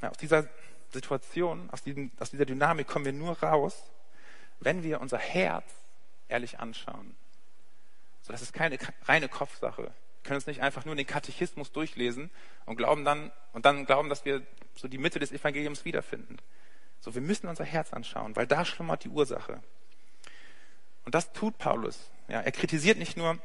ja, 0.00 0.10
aus 0.10 0.18
dieser 0.18 0.48
Situation, 0.90 1.68
aus, 1.70 1.82
diesem, 1.82 2.12
aus 2.18 2.30
dieser 2.30 2.44
Dynamik 2.44 2.86
kommen 2.86 3.04
wir 3.04 3.12
nur 3.12 3.42
raus, 3.42 3.90
wenn 4.60 4.82
wir 4.82 5.00
unser 5.00 5.18
Herz 5.18 5.64
ehrlich 6.28 6.60
anschauen. 6.60 7.16
So, 8.22 8.32
das 8.32 8.42
ist 8.42 8.52
keine 8.52 8.78
reine 9.04 9.28
Kopfsache. 9.28 9.82
Wir 9.82 10.22
können 10.22 10.36
uns 10.36 10.46
nicht 10.46 10.62
einfach 10.62 10.84
nur 10.84 10.94
den 10.94 11.06
Katechismus 11.06 11.72
durchlesen 11.72 12.30
und 12.66 12.76
glauben 12.76 13.04
dann, 13.04 13.32
und 13.52 13.66
dann 13.66 13.84
glauben, 13.84 14.08
dass 14.08 14.24
wir 14.24 14.46
so 14.74 14.86
die 14.86 14.98
Mitte 14.98 15.18
des 15.18 15.32
Evangeliums 15.32 15.84
wiederfinden. 15.84 16.38
So, 17.02 17.14
wir 17.14 17.20
müssen 17.20 17.48
unser 17.48 17.64
Herz 17.64 17.92
anschauen, 17.92 18.34
weil 18.36 18.46
da 18.46 18.64
schlummert 18.64 19.04
die 19.04 19.10
Ursache. 19.10 19.60
Und 21.04 21.14
das 21.14 21.32
tut 21.32 21.58
Paulus. 21.58 22.10
Ja, 22.28 22.40
er 22.40 22.52
kritisiert 22.52 22.96
nicht 22.96 23.18
nur 23.18 23.38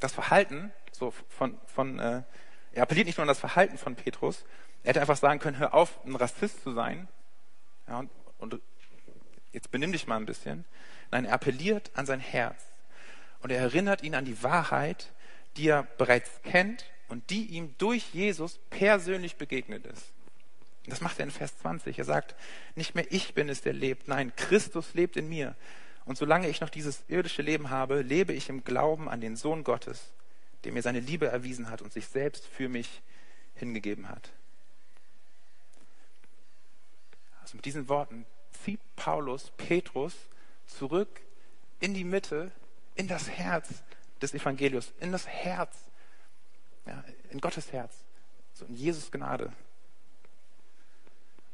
das 0.00 0.12
Verhalten 0.12 0.72
so 0.94 1.12
von, 1.28 1.58
von 1.66 1.98
äh, 1.98 2.22
er 2.72 2.82
appelliert 2.82 3.06
nicht 3.06 3.18
nur 3.18 3.22
an 3.22 3.28
das 3.28 3.40
Verhalten 3.40 3.78
von 3.78 3.94
Petrus, 3.94 4.44
er 4.82 4.90
hätte 4.90 5.00
einfach 5.00 5.16
sagen 5.16 5.38
können, 5.40 5.58
hör 5.58 5.74
auf, 5.74 6.04
ein 6.04 6.16
Rassist 6.16 6.62
zu 6.62 6.72
sein. 6.72 7.08
Ja, 7.88 8.00
und, 8.00 8.10
und 8.38 8.60
jetzt 9.52 9.70
benimm 9.70 9.92
dich 9.92 10.06
mal 10.06 10.16
ein 10.16 10.26
bisschen. 10.26 10.64
Nein, 11.10 11.24
er 11.24 11.34
appelliert 11.34 11.90
an 11.94 12.06
sein 12.06 12.20
Herz. 12.20 12.62
Und 13.40 13.50
er 13.50 13.60
erinnert 13.60 14.02
ihn 14.02 14.14
an 14.14 14.24
die 14.24 14.42
Wahrheit, 14.42 15.12
die 15.56 15.68
er 15.68 15.84
bereits 15.84 16.42
kennt 16.42 16.84
und 17.08 17.30
die 17.30 17.46
ihm 17.46 17.74
durch 17.78 18.12
Jesus 18.12 18.58
persönlich 18.70 19.36
begegnet 19.36 19.86
ist. 19.86 20.12
Das 20.86 21.00
macht 21.00 21.18
er 21.18 21.24
in 21.24 21.30
Vers 21.30 21.56
20. 21.58 21.98
Er 21.98 22.04
sagt, 22.04 22.34
nicht 22.74 22.94
mehr 22.94 23.10
ich 23.10 23.34
bin 23.34 23.48
es, 23.48 23.62
der 23.62 23.72
lebt. 23.72 24.08
Nein, 24.08 24.34
Christus 24.36 24.94
lebt 24.94 25.16
in 25.16 25.28
mir. 25.28 25.54
Und 26.04 26.18
solange 26.18 26.48
ich 26.48 26.60
noch 26.60 26.68
dieses 26.68 27.02
irdische 27.08 27.42
Leben 27.42 27.70
habe, 27.70 28.02
lebe 28.02 28.34
ich 28.34 28.48
im 28.50 28.64
Glauben 28.64 29.08
an 29.08 29.20
den 29.20 29.36
Sohn 29.36 29.64
Gottes, 29.64 30.12
der 30.64 30.72
mir 30.72 30.82
seine 30.82 31.00
Liebe 31.00 31.26
erwiesen 31.26 31.70
hat 31.70 31.80
und 31.80 31.92
sich 31.92 32.06
selbst 32.06 32.46
für 32.46 32.68
mich 32.68 33.00
hingegeben 33.54 34.08
hat. 34.08 34.30
Also 37.40 37.56
mit 37.56 37.64
diesen 37.64 37.88
Worten 37.88 38.26
zieht 38.64 38.80
Paulus 38.96 39.52
Petrus 39.56 40.14
zurück 40.66 41.20
in 41.80 41.94
die 41.94 42.04
Mitte, 42.04 42.50
in 42.94 43.08
das 43.08 43.28
Herz 43.28 43.82
des 44.20 44.34
Evangeliums, 44.34 44.92
in 45.00 45.12
das 45.12 45.26
Herz, 45.26 45.76
ja, 46.86 47.02
in 47.30 47.40
Gottes 47.40 47.72
Herz, 47.72 47.94
so 48.52 48.64
in 48.66 48.74
Jesus 48.74 49.10
Gnade. 49.10 49.52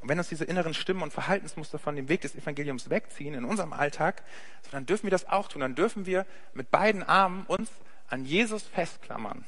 Und 0.00 0.08
wenn 0.08 0.18
uns 0.18 0.28
diese 0.28 0.44
inneren 0.44 0.72
Stimmen 0.72 1.02
und 1.02 1.12
Verhaltensmuster 1.12 1.78
von 1.78 1.94
dem 1.94 2.08
Weg 2.08 2.22
des 2.22 2.34
Evangeliums 2.34 2.88
wegziehen 2.88 3.34
in 3.34 3.44
unserem 3.44 3.72
Alltag, 3.72 4.22
dann 4.70 4.86
dürfen 4.86 5.04
wir 5.04 5.10
das 5.10 5.28
auch 5.28 5.48
tun. 5.48 5.60
Dann 5.60 5.74
dürfen 5.74 6.06
wir 6.06 6.26
mit 6.54 6.70
beiden 6.70 7.02
Armen 7.02 7.44
uns 7.46 7.70
an 8.08 8.24
Jesus 8.24 8.62
festklammern. 8.62 9.44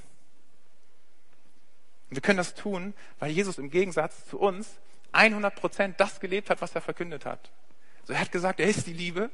Und 2.10 2.16
wir 2.16 2.20
können 2.20 2.36
das 2.36 2.54
tun, 2.54 2.92
weil 3.18 3.30
Jesus 3.30 3.56
im 3.56 3.70
Gegensatz 3.70 4.26
zu 4.26 4.38
uns 4.38 4.68
100 5.12 5.54
Prozent 5.54 6.00
das 6.00 6.20
gelebt 6.20 6.50
hat, 6.50 6.60
was 6.60 6.74
er 6.74 6.82
verkündet 6.82 7.24
hat. 7.24 7.50
So, 8.04 8.12
er 8.12 8.20
hat 8.20 8.32
gesagt, 8.32 8.60
er 8.60 8.66
ist 8.66 8.86
die 8.86 8.92
Liebe. 8.92 9.30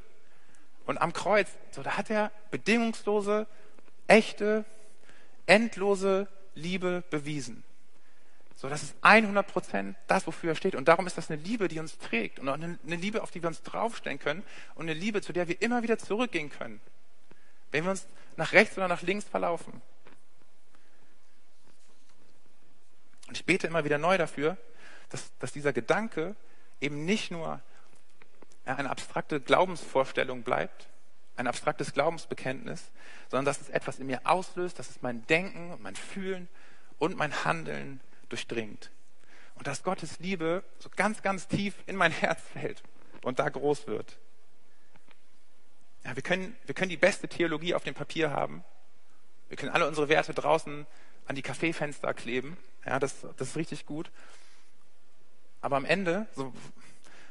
Und 0.87 0.98
am 0.98 1.12
Kreuz, 1.12 1.48
so, 1.72 1.83
da 1.83 1.96
hat 1.96 2.11
er 2.11 2.31
bedingungslose, 2.50 3.46
echte, 4.07 4.64
endlose 5.46 6.28
Liebe 6.54 7.02
bewiesen. 7.11 7.64
So, 8.61 8.68
das 8.68 8.83
ist 8.83 8.97
100 9.03 9.47
Prozent 9.47 9.97
das, 10.09 10.27
wofür 10.27 10.51
er 10.51 10.57
steht. 10.57 10.75
Und 10.75 10.88
darum 10.88 11.07
ist 11.07 11.16
das 11.16 11.31
eine 11.31 11.40
Liebe, 11.40 11.68
die 11.68 11.79
uns 11.79 11.97
trägt. 11.97 12.40
Und 12.40 12.49
auch 12.49 12.55
eine, 12.55 12.77
Liebe, 12.85 13.23
auf 13.23 13.31
die 13.31 13.40
wir 13.40 13.47
uns 13.47 13.62
draufstellen 13.62 14.18
können. 14.18 14.42
Und 14.75 14.90
eine 14.90 14.99
Liebe, 14.99 15.23
zu 15.23 15.33
der 15.33 15.47
wir 15.47 15.62
immer 15.62 15.85
wieder 15.85 15.97
zurückgehen 15.97 16.51
können. 16.51 16.81
Wenn 17.71 17.85
wir 17.85 17.92
uns 17.92 18.09
nach 18.37 18.53
rechts 18.53 18.77
oder 18.77 18.88
nach 18.88 19.03
links 19.03 19.27
verlaufen. 19.27 19.81
Und 23.29 23.37
ich 23.37 23.44
bete 23.44 23.68
immer 23.68 23.85
wieder 23.85 23.97
neu 23.97 24.18
dafür, 24.18 24.57
dass, 25.11 25.31
dass 25.38 25.53
dieser 25.53 25.73
Gedanke 25.73 26.35
eben 26.81 27.05
nicht 27.05 27.31
nur 27.31 27.61
eine 28.64 28.90
abstrakte 28.90 29.40
Glaubensvorstellung 29.40 30.42
bleibt, 30.42 30.88
ein 31.37 31.47
abstraktes 31.47 31.92
Glaubensbekenntnis, 31.92 32.90
sondern 33.31 33.44
dass 33.44 33.61
es 33.61 33.68
etwas 33.68 34.01
in 34.01 34.09
mir 34.09 34.23
auslöst, 34.25 34.81
dass 34.81 34.90
es 34.90 35.01
mein 35.01 35.25
Denken 35.29 35.79
mein 35.81 35.94
Fühlen 35.94 36.49
und 36.99 37.16
mein 37.16 37.44
Handeln 37.44 38.01
durchdringt. 38.29 38.91
Und 39.55 39.67
dass 39.67 39.83
Gottes 39.83 40.21
Liebe 40.21 40.62
so 40.79 40.88
ganz, 40.95 41.23
ganz 41.23 41.49
tief 41.49 41.75
in 41.87 41.97
mein 41.97 42.12
Herz 42.12 42.41
fällt 42.53 42.83
und 43.23 43.38
da 43.38 43.49
groß 43.49 43.87
wird. 43.87 44.19
Ja, 46.05 46.14
wir, 46.14 46.23
können, 46.23 46.57
wir 46.64 46.75
können 46.75 46.91
die 46.91 46.97
beste 46.97 47.29
Theologie 47.29 47.75
auf 47.75 47.85
dem 47.85 47.95
Papier 47.95 48.31
haben. 48.31 48.64
Wir 49.49 49.57
können 49.57 49.73
alle 49.73 49.87
unsere 49.88 50.09
Werte 50.09 50.33
draußen 50.33 50.87
an 51.27 51.35
die 51.35 51.43
Kaffeefenster 51.43 52.14
kleben. 52.14 52.57
Ja, 52.87 52.99
das, 52.99 53.21
das 53.37 53.49
ist 53.49 53.57
richtig 53.57 53.85
gut. 53.85 54.11
Aber 55.61 55.77
am 55.77 55.85
Ende, 55.85 56.27
so, 56.35 56.53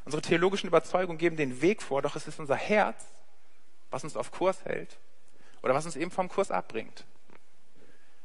unsere 0.05 0.21
theologischen 0.21 0.67
Überzeugungen 0.67 1.17
geben 1.17 1.37
den 1.37 1.61
Weg 1.61 1.81
vor, 1.81 2.01
doch 2.01 2.15
es 2.15 2.27
ist 2.27 2.39
unser 2.39 2.55
Herz, 2.55 3.03
was 3.89 4.03
uns 4.03 4.17
auf 4.17 4.31
Kurs 4.31 4.65
hält 4.65 4.97
oder 5.61 5.73
was 5.73 5.85
uns 5.85 5.95
eben 5.95 6.11
vom 6.11 6.29
Kurs 6.29 6.51
abbringt. 6.51 7.05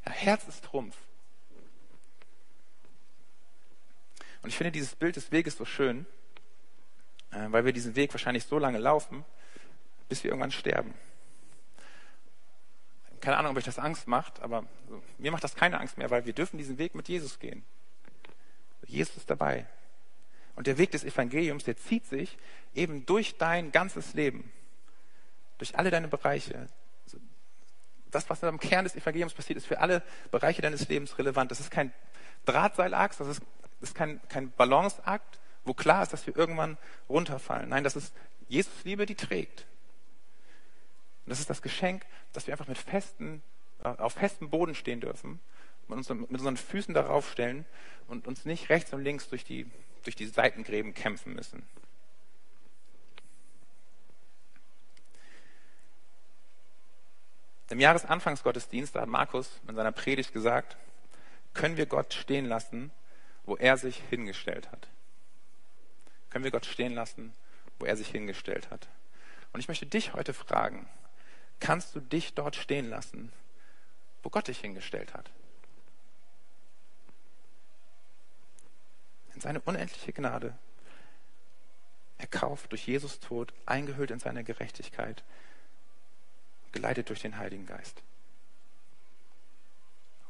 Ja, 0.05 0.13
Herz 0.13 0.49
ist 0.49 0.65
Trumpf. 0.65 0.97
Und 4.43 4.49
ich 4.49 4.57
finde 4.57 4.73
dieses 4.73 4.95
Bild 4.95 5.17
des 5.17 5.31
Weges 5.33 5.57
so 5.57 5.65
schön, 5.65 6.05
äh, 7.31 7.47
weil 7.49 7.65
wir 7.65 7.73
diesen 7.73 7.97
Weg 7.97 8.13
wahrscheinlich 8.13 8.45
so 8.45 8.59
lange 8.59 8.79
laufen, 8.79 9.25
bis 10.09 10.23
wir 10.25 10.31
irgendwann 10.31 10.51
sterben. 10.51 10.95
Keine 13.21 13.37
Ahnung, 13.37 13.53
ob 13.53 13.57
euch 13.59 13.65
das 13.65 13.79
Angst 13.79 14.09
macht, 14.09 14.41
aber 14.43 14.65
mir 15.19 15.31
macht 15.31 15.45
das 15.45 15.55
keine 15.55 15.79
Angst 15.79 15.97
mehr, 15.97 16.11
weil 16.11 16.27
wir 16.27 16.33
dürfen 16.33 16.59
diesen 16.59 16.77
Weg 16.79 16.95
mit 16.97 17.09
Jesus 17.09 17.39
gehen. 17.39 17.65
Jesus 18.87 19.17
ist 19.17 19.31
dabei. 19.31 19.67
Und 20.57 20.67
der 20.67 20.77
Weg 20.77 20.91
des 20.91 21.05
Evangeliums, 21.05 21.65
der 21.65 21.77
zieht 21.77 22.07
sich 22.07 22.37
eben 22.75 23.07
durch 23.07 23.39
dein 23.39 23.73
ganzes 23.73 24.13
Leben, 24.15 24.53
durch 25.59 25.79
alle 25.79 25.91
deine 25.91 26.09
Bereiche. 26.09 26.67
Das, 28.11 28.29
was 28.29 28.45
am 28.45 28.61
Kern 28.61 28.85
des 28.85 28.97
Evangeliums 28.97 29.33
passiert, 29.33 29.57
ist 29.57 29.67
für 29.67 29.79
alle 29.79 30.03
Bereiche 30.31 30.61
deines 30.61 30.89
Lebens 30.89 31.17
relevant. 31.17 31.51
Das 31.51 31.61
ist 31.61 31.71
kein 31.71 31.93
Drahtseilakt, 32.45 33.19
das 33.19 33.29
ist 33.29 33.43
ist 33.83 33.95
kein, 33.95 34.21
kein 34.29 34.51
Balanceakt, 34.53 35.38
wo 35.64 35.75
klar 35.75 36.03
ist, 36.03 36.12
dass 36.12 36.27
wir 36.27 36.37
irgendwann 36.37 36.79
runterfallen. 37.09 37.68
Nein, 37.68 37.85
das 37.85 37.97
ist 37.97 38.14
Jesus 38.49 38.85
Liebe, 38.85 39.07
die 39.07 39.14
trägt. 39.14 39.66
Und 41.25 41.31
das 41.31 41.40
ist 41.40 41.51
das 41.51 41.62
Geschenk, 41.62 42.05
dass 42.33 42.47
wir 42.47 42.55
einfach 42.55 42.68
mit 42.68 42.79
festen, 42.79 43.42
äh, 43.83 43.88
auf 43.88 44.14
festem 44.14 44.51
Boden 44.51 44.75
stehen 44.75 45.01
dürfen, 45.01 45.40
mit 45.88 45.99
unseren, 45.99 46.21
mit 46.21 46.31
unseren 46.31 46.57
Füßen 46.57 46.95
darauf 46.95 47.31
stellen 47.31 47.64
und 48.09 48.27
uns 48.27 48.45
nicht 48.45 48.71
rechts 48.71 48.92
und 48.92 49.03
links 49.03 49.29
durch 49.29 49.45
die, 49.45 49.71
durch 50.05 50.16
die 50.16 50.27
Seitengräben 50.27 50.95
kämpfen 50.95 51.35
müssen. 51.35 51.64
Im 57.71 57.81
Jahresanfangsgottesdienst 57.81 58.95
hat 58.97 59.09
Markus 59.09 59.51
in 59.66 59.75
seiner 59.75 59.92
Predigt 59.92 60.35
gesagt, 60.35 60.77
können 61.55 61.79
wir 61.79 61.87
Gott 61.87 62.12
stehen 62.12 62.45
lassen, 62.45 62.90
wo 63.45 63.57
er 63.57 63.77
sich 63.77 64.03
hingestellt 64.11 64.71
hat. 64.71 64.89
Können 66.31 66.45
wir 66.45 66.51
Gott 66.51 66.67
stehen 66.67 66.95
lassen, 66.95 67.35
wo 67.79 67.87
er 67.87 67.97
sich 67.97 68.09
hingestellt 68.09 68.71
hat. 68.71 68.89
Und 69.53 69.61
ich 69.61 69.69
möchte 69.69 69.87
dich 69.87 70.15
heute 70.15 70.33
fragen, 70.33 70.89
kannst 71.61 71.95
du 71.95 72.01
dich 72.01 72.35
dort 72.35 72.57
stehen 72.57 72.89
lassen, 72.89 73.33
wo 74.23 74.31
Gott 74.31 74.49
dich 74.49 74.61
hingestellt 74.61 75.15
hat? 75.15 75.31
In 79.35 79.41
seine 79.41 79.61
unendliche 79.61 80.13
Gnade, 80.13 80.57
erkauft 82.19 82.71
durch 82.71 82.87
Jesus 82.87 83.19
Tod, 83.21 83.53
eingehüllt 83.67 84.11
in 84.11 84.21
seine 84.21 84.45
Gerechtigkeit, 84.45 85.25
geleitet 86.71 87.09
durch 87.09 87.21
den 87.21 87.37
Heiligen 87.37 87.67
Geist. 87.67 88.03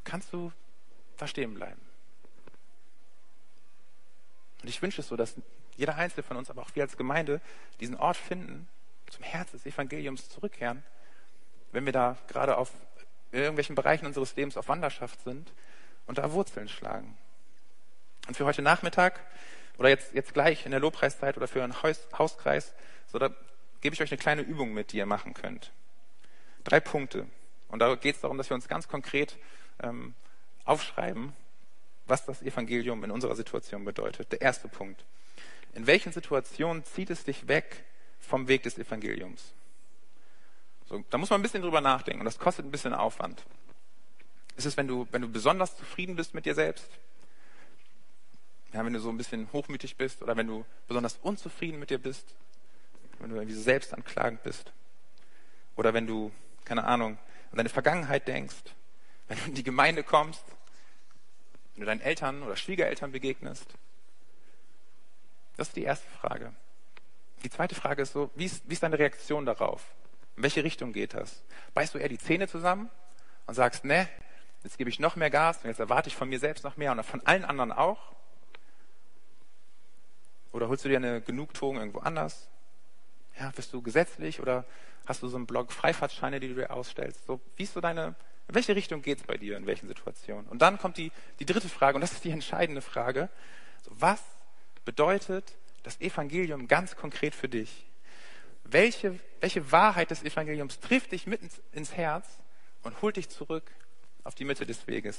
Kannst 0.04 0.32
du 0.32 0.52
da 1.18 1.26
stehen 1.26 1.54
bleiben? 1.54 1.91
Und 4.62 4.68
ich 4.68 4.80
wünsche 4.80 5.00
es 5.00 5.08
so, 5.08 5.16
dass 5.16 5.34
jeder 5.76 5.96
Einzelne 5.96 6.22
von 6.22 6.36
uns, 6.36 6.50
aber 6.50 6.62
auch 6.62 6.70
wir 6.74 6.82
als 6.82 6.96
Gemeinde, 6.96 7.40
diesen 7.80 7.96
Ort 7.96 8.16
finden, 8.16 8.68
zum 9.10 9.24
Herz 9.24 9.50
des 9.50 9.66
Evangeliums 9.66 10.28
zurückkehren, 10.28 10.82
wenn 11.72 11.84
wir 11.84 11.92
da 11.92 12.16
gerade 12.28 12.56
auf 12.56 12.70
irgendwelchen 13.32 13.74
Bereichen 13.74 14.06
unseres 14.06 14.36
Lebens 14.36 14.56
auf 14.56 14.68
Wanderschaft 14.68 15.22
sind 15.22 15.52
und 16.06 16.18
da 16.18 16.32
Wurzeln 16.32 16.68
schlagen. 16.68 17.16
Und 18.28 18.36
für 18.36 18.44
heute 18.44 18.62
Nachmittag 18.62 19.20
oder 19.78 19.88
jetzt, 19.88 20.14
jetzt 20.14 20.34
gleich 20.34 20.64
in 20.64 20.70
der 20.70 20.80
Lobpreiszeit 20.80 21.36
oder 21.36 21.48
für 21.48 21.64
einen 21.64 21.82
Haus, 21.82 22.06
Hauskreis, 22.16 22.72
so 23.06 23.18
da 23.18 23.30
gebe 23.80 23.94
ich 23.94 24.02
euch 24.02 24.12
eine 24.12 24.18
kleine 24.18 24.42
Übung 24.42 24.72
mit, 24.72 24.92
die 24.92 24.98
ihr 24.98 25.06
machen 25.06 25.34
könnt. 25.34 25.72
Drei 26.64 26.78
Punkte. 26.78 27.26
Und 27.68 27.80
da 27.80 27.94
geht 27.96 28.14
es 28.14 28.20
darum, 28.20 28.38
dass 28.38 28.50
wir 28.50 28.54
uns 28.54 28.68
ganz 28.68 28.86
konkret 28.86 29.36
ähm, 29.82 30.14
aufschreiben, 30.64 31.32
was 32.06 32.24
das 32.24 32.42
Evangelium 32.42 33.04
in 33.04 33.10
unserer 33.10 33.36
Situation 33.36 33.84
bedeutet. 33.84 34.32
Der 34.32 34.40
erste 34.40 34.68
Punkt. 34.68 35.04
In 35.74 35.86
welchen 35.86 36.12
Situationen 36.12 36.84
zieht 36.84 37.10
es 37.10 37.24
dich 37.24 37.48
weg 37.48 37.84
vom 38.20 38.48
Weg 38.48 38.62
des 38.64 38.78
Evangeliums? 38.78 39.52
So, 40.88 41.02
da 41.10 41.18
muss 41.18 41.30
man 41.30 41.40
ein 41.40 41.42
bisschen 41.42 41.62
drüber 41.62 41.80
nachdenken 41.80 42.20
und 42.20 42.26
das 42.26 42.38
kostet 42.38 42.66
ein 42.66 42.70
bisschen 42.70 42.92
Aufwand. 42.92 43.44
Ist 44.56 44.66
es, 44.66 44.76
wenn 44.76 44.86
du, 44.86 45.06
wenn 45.10 45.22
du 45.22 45.28
besonders 45.28 45.76
zufrieden 45.76 46.16
bist 46.16 46.34
mit 46.34 46.44
dir 46.44 46.54
selbst? 46.54 46.88
Ja, 48.72 48.84
wenn 48.84 48.92
du 48.92 49.00
so 49.00 49.08
ein 49.08 49.16
bisschen 49.16 49.50
hochmütig 49.52 49.96
bist 49.96 50.22
oder 50.22 50.36
wenn 50.36 50.46
du 50.46 50.64
besonders 50.88 51.18
unzufrieden 51.22 51.78
mit 51.78 51.90
dir 51.90 51.98
bist? 51.98 52.34
Wenn 53.18 53.30
du 53.30 53.36
irgendwie 53.36 53.54
so 53.54 53.62
selbstanklagend 53.62 54.42
bist? 54.42 54.72
Oder 55.76 55.94
wenn 55.94 56.06
du, 56.06 56.32
keine 56.64 56.84
Ahnung, 56.84 57.18
an 57.50 57.56
deine 57.56 57.68
Vergangenheit 57.68 58.28
denkst? 58.28 58.62
Wenn 59.28 59.38
du 59.38 59.44
in 59.46 59.54
die 59.54 59.62
Gemeinde 59.62 60.02
kommst 60.02 60.44
wenn 61.74 61.80
du 61.80 61.86
deinen 61.86 62.00
Eltern 62.00 62.42
oder 62.42 62.56
Schwiegereltern 62.56 63.12
begegnest? 63.12 63.66
Das 65.56 65.68
ist 65.68 65.76
die 65.76 65.84
erste 65.84 66.08
Frage. 66.08 66.52
Die 67.44 67.50
zweite 67.50 67.74
Frage 67.74 68.02
ist 68.02 68.12
so, 68.12 68.30
wie 68.34 68.46
ist, 68.46 68.68
wie 68.68 68.74
ist 68.74 68.82
deine 68.82 68.98
Reaktion 68.98 69.46
darauf? 69.46 69.84
In 70.36 70.44
welche 70.44 70.64
Richtung 70.64 70.92
geht 70.92 71.14
das? 71.14 71.42
Beißt 71.74 71.94
du 71.94 71.98
eher 71.98 72.08
die 72.08 72.18
Zähne 72.18 72.48
zusammen 72.48 72.90
und 73.46 73.54
sagst, 73.54 73.84
ne, 73.84 74.08
jetzt 74.62 74.78
gebe 74.78 74.90
ich 74.90 75.00
noch 75.00 75.16
mehr 75.16 75.30
Gas 75.30 75.58
und 75.58 75.68
jetzt 75.68 75.80
erwarte 75.80 76.08
ich 76.08 76.16
von 76.16 76.28
mir 76.28 76.38
selbst 76.38 76.64
noch 76.64 76.76
mehr 76.76 76.92
und 76.92 77.02
von 77.02 77.24
allen 77.26 77.44
anderen 77.44 77.72
auch? 77.72 78.12
Oder 80.52 80.68
holst 80.68 80.84
du 80.84 80.88
dir 80.88 80.98
eine 80.98 81.20
Genugtuung 81.20 81.76
irgendwo 81.78 82.00
anders? 82.00 82.48
Ja, 83.38 83.50
bist 83.56 83.72
du 83.72 83.82
gesetzlich 83.82 84.40
oder 84.40 84.64
hast 85.06 85.22
du 85.22 85.28
so 85.28 85.36
einen 85.36 85.46
Blog 85.46 85.72
Freifahrtscheine, 85.72 86.38
die 86.40 86.48
du 86.48 86.54
dir 86.54 86.70
ausstellst? 86.70 87.24
So, 87.26 87.40
wie 87.56 87.64
ist 87.64 87.72
so 87.72 87.80
deine 87.80 88.14
in 88.52 88.56
welche 88.56 88.76
Richtung 88.76 89.00
geht 89.00 89.18
es 89.18 89.24
bei 89.24 89.38
dir, 89.38 89.56
in 89.56 89.64
welchen 89.64 89.88
Situationen? 89.88 90.46
Und 90.46 90.60
dann 90.60 90.76
kommt 90.76 90.98
die, 90.98 91.10
die 91.38 91.46
dritte 91.46 91.70
Frage, 91.70 91.94
und 91.94 92.02
das 92.02 92.12
ist 92.12 92.22
die 92.22 92.30
entscheidende 92.30 92.82
Frage. 92.82 93.30
Was 93.86 94.22
bedeutet 94.84 95.54
das 95.84 95.98
Evangelium 96.02 96.68
ganz 96.68 96.94
konkret 96.94 97.34
für 97.34 97.48
dich? 97.48 97.86
Welche, 98.64 99.18
welche 99.40 99.72
Wahrheit 99.72 100.10
des 100.10 100.22
Evangeliums 100.22 100.80
trifft 100.80 101.12
dich 101.12 101.26
mitten 101.26 101.48
ins 101.72 101.94
Herz 101.94 102.26
und 102.82 103.00
holt 103.00 103.16
dich 103.16 103.30
zurück 103.30 103.70
auf 104.22 104.34
die 104.34 104.44
Mitte 104.44 104.66
des 104.66 104.86
Weges? 104.86 105.18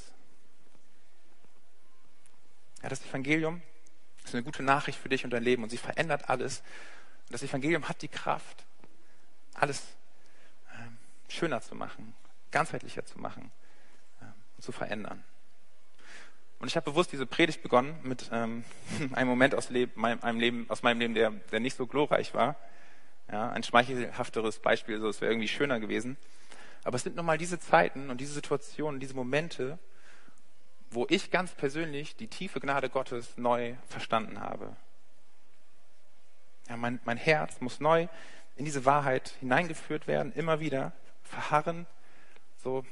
Ja, 2.84 2.90
das 2.90 3.04
Evangelium 3.04 3.64
ist 4.24 4.36
eine 4.36 4.44
gute 4.44 4.62
Nachricht 4.62 5.00
für 5.00 5.10
dich 5.10 5.24
und 5.26 5.32
dein 5.32 5.44
Leben 5.44 5.64
und 5.64 5.72
sie 5.72 5.78
verändert 5.78 6.30
alles. 6.30 6.60
Und 7.26 7.34
das 7.34 7.42
Evangelium 7.42 7.90
hat 7.90 8.04
die 8.04 8.10
Kraft, 8.10 8.64
alles 9.56 9.82
ähm, 10.78 11.00
schöner 11.30 11.62
zu 11.62 11.74
machen, 11.74 12.14
ganzheitlicher 12.54 13.04
zu 13.06 13.20
machen 13.20 13.52
und 14.56 14.64
zu 14.64 14.72
verändern. 14.72 15.24
Und 16.60 16.68
ich 16.68 16.78
habe 16.78 16.90
bewusst 16.90 17.12
diese 17.12 17.26
Predigt 17.26 17.62
begonnen 17.62 18.00
mit 18.04 18.30
ähm, 18.32 18.64
einem 19.12 19.28
Moment 19.28 19.54
aus, 19.54 19.70
Leb 19.70 19.98
meinem 19.98 20.40
Leben, 20.40 20.66
aus 20.70 20.82
meinem 20.82 21.02
Leben, 21.02 21.14
der, 21.14 21.32
der 21.52 21.60
nicht 21.60 21.76
so 21.76 21.86
glorreich 21.86 22.34
war. 22.34 22.56
Ja, 23.30 23.50
ein 23.52 23.64
schmeichelhafteres 23.64 24.60
Beispiel, 24.60 25.02
so 25.02 25.10
es 25.10 25.20
wäre 25.20 25.34
irgendwie 25.34 25.50
schöner 25.50 25.82
gewesen. 25.82 26.16
Aber 26.86 26.96
es 26.96 27.04
sind 27.04 27.18
nochmal 27.18 27.38
diese 27.38 27.60
Zeiten 27.60 28.10
und 28.10 28.22
diese 28.22 28.34
Situationen, 28.34 29.02
diese 29.02 29.14
Momente, 29.14 29.78
wo 30.90 31.06
ich 31.10 31.32
ganz 31.32 31.54
persönlich 31.54 32.16
die 32.16 32.28
tiefe 32.28 32.62
Gnade 32.62 32.90
Gottes 32.90 33.38
neu 33.38 33.76
verstanden 33.90 34.40
habe. 34.40 34.76
Ja, 36.70 36.78
mein, 36.78 37.02
mein 37.04 37.18
Herz 37.18 37.60
muss 37.60 37.80
neu 37.80 38.08
in 38.56 38.66
diese 38.66 38.86
Wahrheit 38.86 39.34
hineingeführt 39.40 40.08
werden, 40.08 40.32
immer 40.34 40.60
wieder 40.60 40.94
verharren. 41.24 41.88
So, 42.64 42.86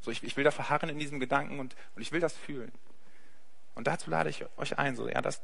so 0.00 0.10
ich, 0.10 0.22
ich 0.24 0.36
will 0.36 0.44
da 0.44 0.50
verharren 0.50 0.88
in 0.88 0.98
diesem 0.98 1.20
Gedanken 1.20 1.60
und, 1.60 1.76
und 1.94 2.02
ich 2.02 2.12
will 2.12 2.20
das 2.20 2.36
fühlen. 2.36 2.72
Und 3.74 3.86
dazu 3.86 4.10
lade 4.10 4.30
ich 4.30 4.44
euch 4.56 4.78
ein, 4.78 4.96
so, 4.96 5.08
ja, 5.08 5.20
dass, 5.20 5.40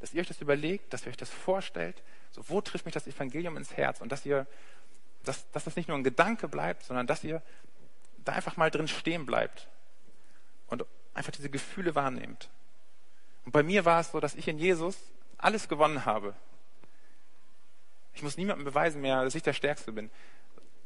dass 0.00 0.12
ihr 0.14 0.20
euch 0.20 0.28
das 0.28 0.40
überlegt, 0.40 0.92
dass 0.92 1.04
ihr 1.04 1.10
euch 1.10 1.16
das 1.16 1.30
vorstellt, 1.30 2.02
so, 2.30 2.48
wo 2.48 2.60
trifft 2.60 2.84
mich 2.84 2.94
das 2.94 3.06
Evangelium 3.06 3.56
ins 3.56 3.76
Herz 3.76 4.00
und 4.00 4.12
dass 4.12 4.26
ihr, 4.26 4.46
dass, 5.24 5.50
dass 5.50 5.64
das 5.64 5.76
nicht 5.76 5.88
nur 5.88 5.96
ein 5.96 6.04
Gedanke 6.04 6.48
bleibt, 6.48 6.84
sondern 6.84 7.06
dass 7.06 7.24
ihr 7.24 7.42
da 8.24 8.32
einfach 8.32 8.56
mal 8.56 8.70
drin 8.70 8.88
stehen 8.88 9.24
bleibt 9.24 9.68
und 10.66 10.84
einfach 11.14 11.32
diese 11.32 11.50
Gefühle 11.50 11.94
wahrnehmt. 11.94 12.50
Und 13.44 13.52
bei 13.52 13.62
mir 13.62 13.84
war 13.84 14.00
es 14.00 14.10
so, 14.10 14.20
dass 14.20 14.34
ich 14.34 14.48
in 14.48 14.58
Jesus 14.58 14.98
alles 15.38 15.68
gewonnen 15.68 16.04
habe. 16.04 16.34
Ich 18.14 18.22
muss 18.22 18.36
niemandem 18.36 18.64
beweisen 18.64 19.00
mehr, 19.00 19.22
dass 19.22 19.34
ich 19.34 19.42
der 19.42 19.52
Stärkste 19.52 19.92
bin. 19.92 20.10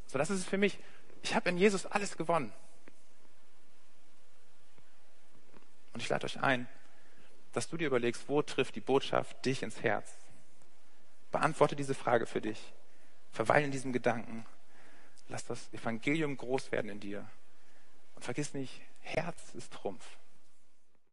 So, 0.07 0.17
das 0.17 0.29
ist 0.29 0.39
es 0.39 0.45
für 0.45 0.57
mich. 0.57 0.77
Ich 1.21 1.35
habe 1.35 1.49
in 1.49 1.57
Jesus 1.57 1.85
alles 1.85 2.17
gewonnen. 2.17 2.51
Und 5.93 6.01
ich 6.01 6.09
lade 6.09 6.25
euch 6.25 6.41
ein, 6.41 6.67
dass 7.53 7.69
du 7.69 7.77
dir 7.77 7.87
überlegst, 7.87 8.27
wo 8.27 8.41
trifft 8.41 8.75
die 8.75 8.81
Botschaft 8.81 9.45
dich 9.45 9.61
ins 9.61 9.81
Herz? 9.83 10.09
Beantworte 11.31 11.75
diese 11.75 11.93
Frage 11.93 12.25
für 12.25 12.41
dich. 12.41 12.73
Verweile 13.31 13.65
in 13.65 13.71
diesem 13.71 13.93
Gedanken. 13.93 14.45
Lass 15.29 15.45
das 15.45 15.71
Evangelium 15.73 16.37
groß 16.37 16.71
werden 16.71 16.89
in 16.89 16.99
dir. 16.99 17.29
Und 18.15 18.23
vergiss 18.23 18.53
nicht, 18.53 18.81
Herz 18.99 19.53
ist 19.53 19.71
Trumpf. 19.73 20.05